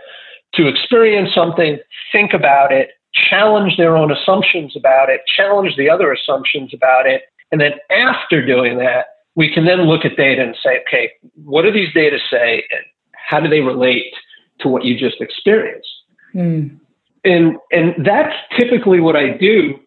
[0.53, 1.77] to experience something,
[2.11, 2.89] think about it,
[3.29, 7.23] challenge their own assumptions about it, challenge the other assumptions about it.
[7.51, 11.11] And then after doing that, we can then look at data and say, okay,
[11.43, 14.13] what do these data say and how do they relate
[14.59, 15.89] to what you just experienced?
[16.35, 16.79] Mm.
[17.23, 19.79] And, and that's typically what I do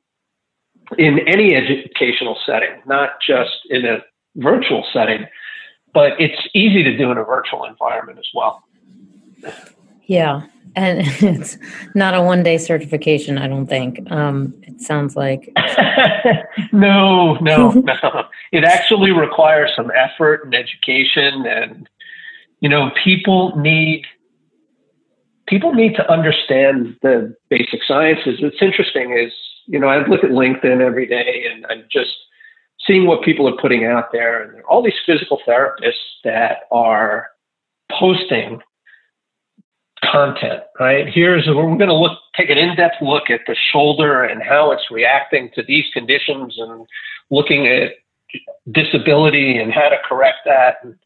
[0.98, 3.98] in any educational setting, not just in a
[4.36, 5.26] virtual setting,
[5.94, 8.62] but it's easy to do in a virtual environment as well.
[10.06, 10.42] Yeah.
[10.74, 11.58] And it's
[11.94, 14.10] not a one day certification, I don't think.
[14.10, 15.52] Um, it sounds like.
[16.72, 17.70] no, no,
[18.02, 18.24] no.
[18.52, 21.46] It actually requires some effort and education.
[21.46, 21.88] And,
[22.60, 24.04] you know, people need.
[25.48, 28.40] People need to understand the basic sciences.
[28.40, 29.32] What's interesting is,
[29.66, 32.16] you know, I look at LinkedIn every day and I'm just
[32.86, 34.42] seeing what people are putting out there.
[34.42, 37.28] And there are all these physical therapists that are
[37.90, 38.62] posting
[40.04, 41.06] content, right?
[41.08, 44.90] Here's we're going to look take an in-depth look at the shoulder and how it's
[44.90, 46.86] reacting to these conditions and
[47.30, 47.92] looking at
[48.70, 50.76] disability and how to correct that.
[50.82, 50.96] And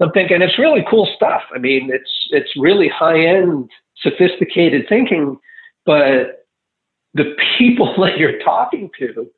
[0.00, 1.42] I'm thinking it's really cool stuff.
[1.54, 5.38] I mean, it's it's really high-end, sophisticated thinking,
[5.84, 6.46] but
[7.14, 9.30] the people that you're talking to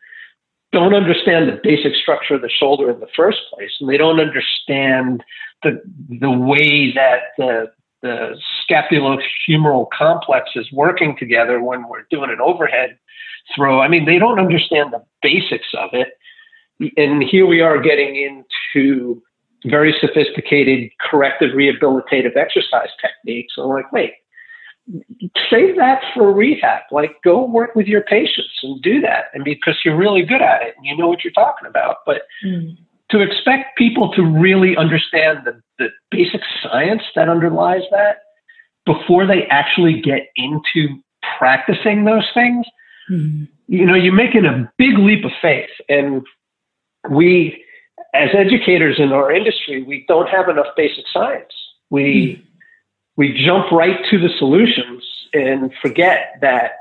[0.72, 4.20] don't understand the basic structure of the shoulder in the first place, and they don't
[4.20, 5.22] understand
[5.62, 5.80] the
[6.20, 7.72] the way that the
[8.04, 8.38] the
[8.68, 12.98] scapulohumeral complex is working together when we're doing an overhead
[13.56, 13.80] throw.
[13.80, 16.08] I mean, they don't understand the basics of it.
[16.98, 18.44] And here we are getting
[18.74, 19.22] into
[19.64, 23.54] very sophisticated corrective rehabilitative exercise techniques.
[23.56, 24.12] I'm like, wait,
[25.50, 26.82] save that for rehab.
[26.90, 29.26] Like, go work with your patients and do that.
[29.32, 31.98] And because you're really good at it and you know what you're talking about.
[32.04, 32.76] But mm
[33.10, 38.18] to expect people to really understand the, the basic science that underlies that
[38.86, 41.00] before they actually get into
[41.38, 42.66] practicing those things,
[43.10, 43.44] mm-hmm.
[43.66, 45.70] you know, you're making a big leap of faith.
[45.88, 46.22] And
[47.08, 47.64] we,
[48.12, 51.52] as educators in our industry, we don't have enough basic science.
[51.90, 52.42] We, mm-hmm.
[53.16, 55.02] we jump right to the solutions
[55.32, 56.72] and forget that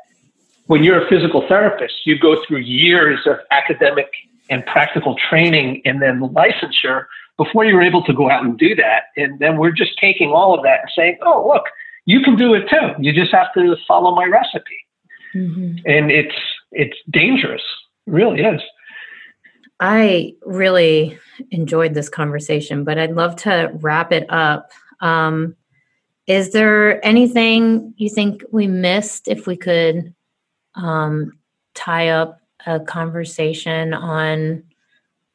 [0.68, 4.12] when you're a physical therapist, you go through years of academic
[4.50, 7.06] and practical training and then licensure
[7.38, 9.04] before you were able to go out and do that.
[9.18, 11.64] And then we're just taking all of that and saying, oh, look,
[12.06, 12.94] you can do it too.
[13.00, 14.64] You just have to follow my recipe.
[15.34, 15.78] Mm-hmm.
[15.86, 16.36] And it's
[16.72, 17.62] it's dangerous.
[18.08, 18.62] It really is.
[19.80, 21.18] I really
[21.52, 24.72] enjoyed this conversation, but I'd love to wrap it up.
[25.02, 25.56] Um,
[26.28, 30.14] is there anything you think we missed if we could
[30.76, 31.38] um,
[31.74, 34.64] tie up a conversation on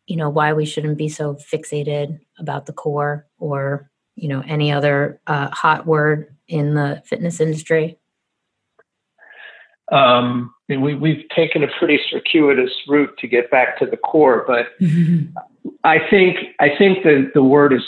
[0.09, 4.73] you know why we shouldn't be so fixated about the core or you know any
[4.73, 7.99] other uh, hot word in the fitness industry
[9.91, 14.67] um, we, we've taken a pretty circuitous route to get back to the core but
[14.81, 15.27] mm-hmm.
[15.85, 17.85] i think i think that the word is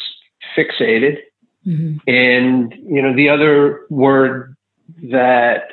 [0.56, 1.18] fixated
[1.66, 1.96] mm-hmm.
[2.06, 4.56] and you know the other word
[5.02, 5.72] that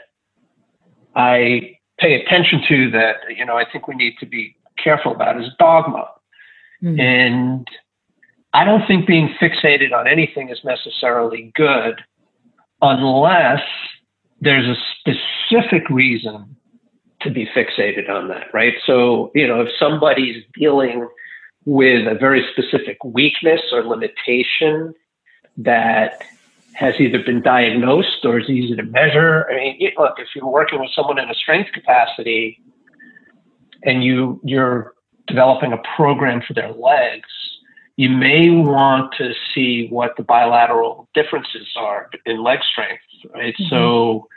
[1.15, 5.41] i pay attention to that, you know, I think we need to be careful about
[5.41, 6.07] is dogma.
[6.83, 6.99] Mm.
[6.99, 7.67] And
[8.53, 12.01] I don't think being fixated on anything is necessarily good
[12.81, 13.63] unless
[14.41, 16.55] there's a specific reason
[17.21, 18.75] to be fixated on that, right?
[18.85, 21.07] So, you know, if somebody's dealing
[21.65, 24.93] with a very specific weakness or limitation
[25.57, 26.23] that
[26.77, 29.49] has either been diagnosed or is easy to measure.
[29.49, 32.61] I mean, look, if you're working with someone in a strength capacity
[33.83, 34.93] and you you're
[35.27, 37.29] developing a program for their legs,
[37.97, 43.01] you may want to see what the bilateral differences are in leg strength,
[43.33, 43.55] right?
[43.55, 43.69] Mm-hmm.
[43.69, 44.27] So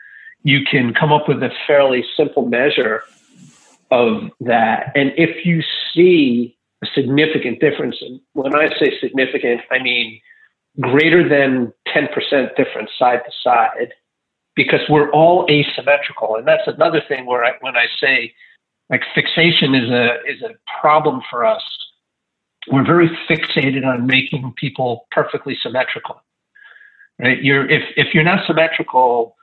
[0.42, 3.02] you can come up with a fairly simple measure
[3.90, 4.92] of that.
[4.94, 5.62] And if you
[5.94, 10.20] see a significant difference, and when I say significant, I mean
[10.80, 13.92] greater than 10% difference side to side
[14.54, 16.36] because we're all asymmetrical.
[16.36, 18.32] And that's another thing where I, when I say
[18.90, 21.62] like fixation is a is a problem for us.
[22.70, 26.20] We're very fixated on making people perfectly symmetrical.
[27.18, 27.42] Right?
[27.42, 29.36] You're if if you're not symmetrical,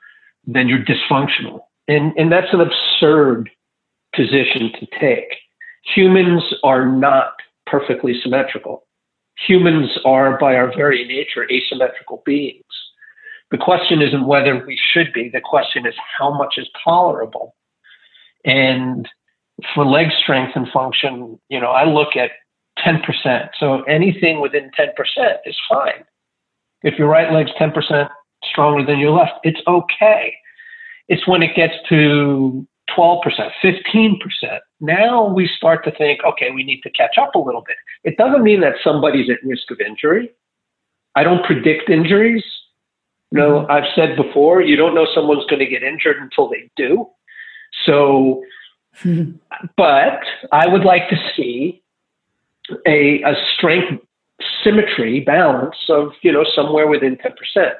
[0.46, 1.60] then you're dysfunctional.
[1.88, 3.50] And and that's an absurd
[4.14, 5.34] position to take.
[5.94, 7.32] Humans are not
[7.66, 8.84] perfectly symmetrical.
[9.46, 12.64] Humans are by our very nature asymmetrical beings.
[13.50, 17.54] The question isn't whether we should be, the question is how much is tolerable.
[18.44, 19.08] And
[19.74, 22.30] for leg strength and function, you know, I look at
[22.84, 23.48] 10%.
[23.58, 24.88] So anything within 10%
[25.44, 26.04] is fine.
[26.82, 28.08] If your right leg's 10%
[28.44, 30.34] stronger than your left, it's okay.
[31.08, 34.18] It's when it gets to 12%, 15%.
[34.80, 37.76] Now we start to think, okay, we need to catch up a little bit.
[38.04, 40.30] It doesn't mean that somebody's at risk of injury.
[41.14, 42.44] I don't predict injuries.
[43.32, 43.72] You know, mm-hmm.
[43.72, 47.08] I've said before, you don't know someone's going to get injured until they do.
[47.84, 48.42] So
[49.76, 50.20] but
[50.52, 51.82] I would like to see
[52.86, 54.02] a, a strength
[54.62, 57.72] symmetry balance of, you know, somewhere within 10%.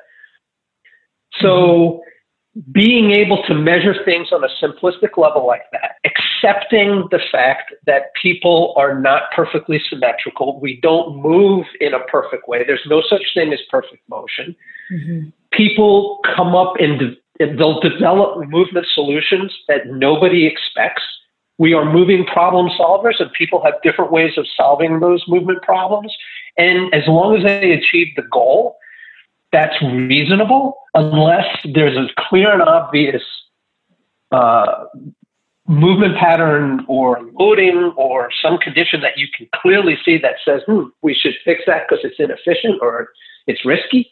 [1.40, 2.72] So mm-hmm.
[2.72, 8.14] being able to measure things on a simplistic level like that, accepting the fact that
[8.20, 12.64] people are not perfectly symmetrical, we don't move in a perfect way.
[12.66, 14.56] There's no such thing as perfect motion.
[14.92, 15.28] Mm-hmm.
[15.52, 21.02] People come up and they'll develop movement solutions that nobody expects.
[21.58, 26.14] We are moving problem solvers, and people have different ways of solving those movement problems.
[26.56, 28.78] And as long as they achieve the goal,
[29.52, 33.22] that's reasonable, unless there's a clear and obvious
[34.30, 34.84] uh,
[35.66, 40.84] movement pattern or loading or some condition that you can clearly see that says, hmm,
[41.02, 43.08] we should fix that because it's inefficient or
[43.46, 44.10] it's risky.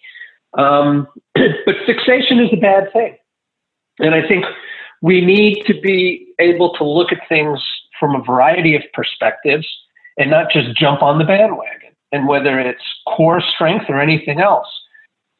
[0.56, 3.16] Um, but fixation is a bad thing.
[3.98, 4.44] And I think
[5.02, 7.60] we need to be able to look at things
[7.98, 9.66] from a variety of perspectives
[10.18, 11.90] and not just jump on the bandwagon.
[12.12, 14.68] And whether it's core strength or anything else,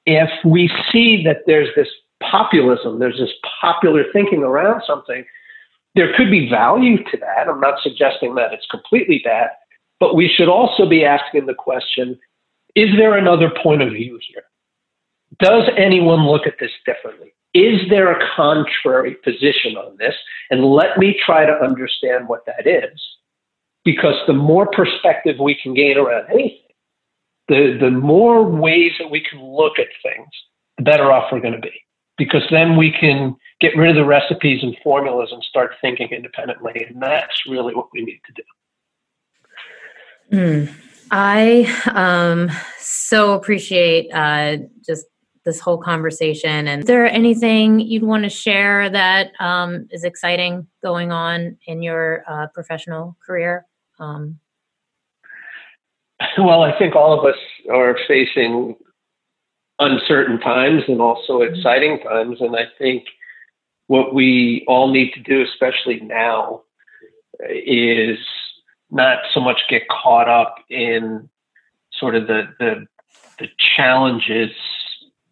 [0.04, 1.88] if we see that there's this
[2.22, 5.24] populism, there's this popular thinking around something,
[5.94, 7.48] there could be value to that.
[7.48, 9.50] I'm not suggesting that it's completely bad,
[9.98, 12.18] but we should also be asking the question
[12.74, 14.42] is there another point of view here?
[15.38, 17.34] Does anyone look at this differently?
[17.54, 20.14] Is there a contrary position on this?
[20.50, 23.00] And let me try to understand what that is.
[23.84, 26.58] Because the more perspective we can gain around anything,
[27.48, 30.28] the, the more ways that we can look at things,
[30.76, 31.72] the better off we're going to be.
[32.18, 36.84] Because then we can get rid of the recipes and formulas and start thinking independently.
[36.88, 38.42] And that's really what we need to do.
[40.36, 40.74] Mm.
[41.10, 45.06] I um, so appreciate uh, just
[45.46, 46.68] this whole conversation.
[46.68, 51.82] And is there anything you'd want to share that um, is exciting going on in
[51.82, 53.64] your uh, professional career?
[53.98, 54.38] Um,
[56.36, 57.38] well, I think all of us
[57.72, 58.74] are facing
[59.78, 61.54] uncertain times and also mm-hmm.
[61.54, 62.40] exciting times.
[62.40, 63.04] And I think
[63.86, 66.62] what we all need to do, especially now,
[67.48, 68.18] is
[68.90, 71.28] not so much get caught up in
[71.92, 72.86] sort of the, the,
[73.38, 74.50] the challenges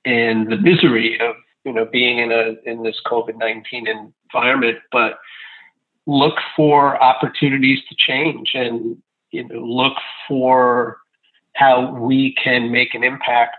[0.04, 5.18] and the misery of you know being in a in this COVID nineteen environment, but
[6.06, 9.00] look for opportunities to change and
[9.30, 9.94] you know look
[10.28, 10.98] for
[11.54, 13.56] how we can make an impact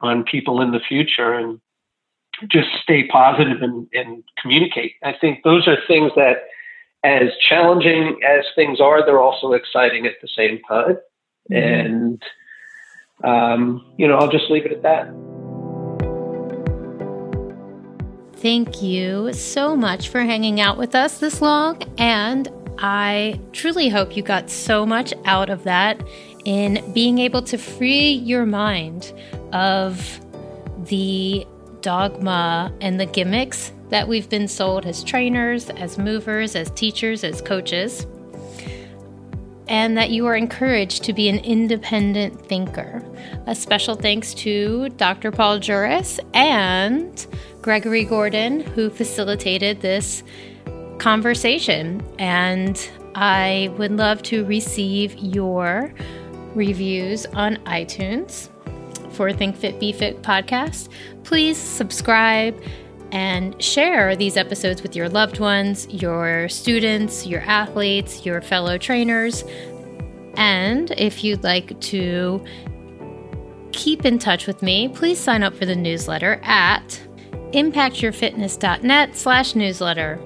[0.00, 1.60] on people in the future and
[2.48, 4.94] just stay positive and, and communicate.
[5.04, 6.44] I think those are things that
[7.04, 10.98] as challenging as things are, they're also exciting at the same time.
[11.50, 11.54] Mm-hmm.
[11.54, 12.22] And
[13.24, 15.31] um, you know, I'll just leave it at that.
[18.42, 21.80] Thank you so much for hanging out with us this long.
[21.96, 26.02] And I truly hope you got so much out of that
[26.44, 29.12] in being able to free your mind
[29.52, 30.20] of
[30.86, 31.46] the
[31.82, 37.40] dogma and the gimmicks that we've been sold as trainers, as movers, as teachers, as
[37.40, 38.08] coaches,
[39.72, 43.02] and that you are encouraged to be an independent thinker.
[43.46, 45.32] A special thanks to Dr.
[45.32, 47.26] Paul Juris and
[47.62, 50.22] Gregory Gordon, who facilitated this
[50.98, 52.02] conversation.
[52.18, 52.78] And
[53.14, 55.94] I would love to receive your
[56.54, 58.50] reviews on iTunes
[59.12, 60.90] for Think Fit Be Fit podcast.
[61.24, 62.62] Please subscribe
[63.12, 69.44] and share these episodes with your loved ones, your students, your athletes, your fellow trainers.
[70.34, 72.42] And if you'd like to
[73.72, 77.00] keep in touch with me, please sign up for the newsletter at
[77.52, 80.18] impactyourfitness.net slash newsletter.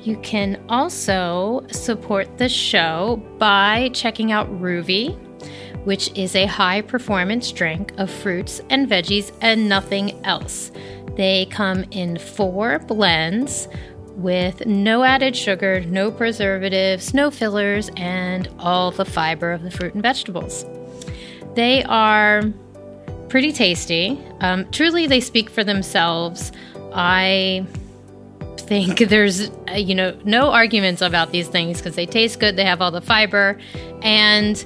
[0.00, 5.14] You can also support the show by checking out Ruvi,
[5.84, 10.70] which is a high performance drink of fruits and veggies and nothing else.
[11.16, 13.68] They come in four blends
[14.16, 19.94] with no added sugar, no preservatives, no fillers, and all the fiber of the fruit
[19.94, 20.64] and vegetables.
[21.54, 22.42] They are
[23.28, 24.20] pretty tasty.
[24.40, 26.52] Um, truly, they speak for themselves.
[26.92, 27.66] I
[28.70, 32.64] think there's uh, you know no arguments about these things because they taste good they
[32.64, 33.58] have all the fiber
[34.02, 34.64] and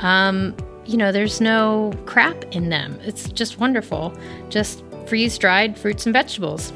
[0.00, 4.12] um, you know there's no crap in them it's just wonderful
[4.48, 6.72] just freeze dried fruits and vegetables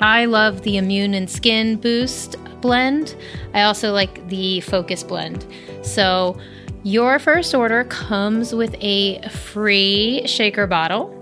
[0.00, 3.16] i love the immune and skin boost blend
[3.54, 5.46] i also like the focus blend
[5.82, 6.38] so
[6.82, 11.16] your first order comes with a free shaker bottle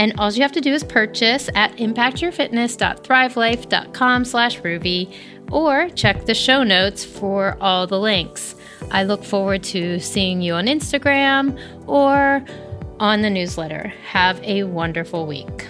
[0.00, 5.14] and all you have to do is purchase at impactyourfitness.thrivelife.com slash Ruvi
[5.50, 8.54] or check the show notes for all the links.
[8.90, 12.42] I look forward to seeing you on Instagram or
[12.98, 13.92] on the newsletter.
[14.06, 15.66] Have a wonderful week.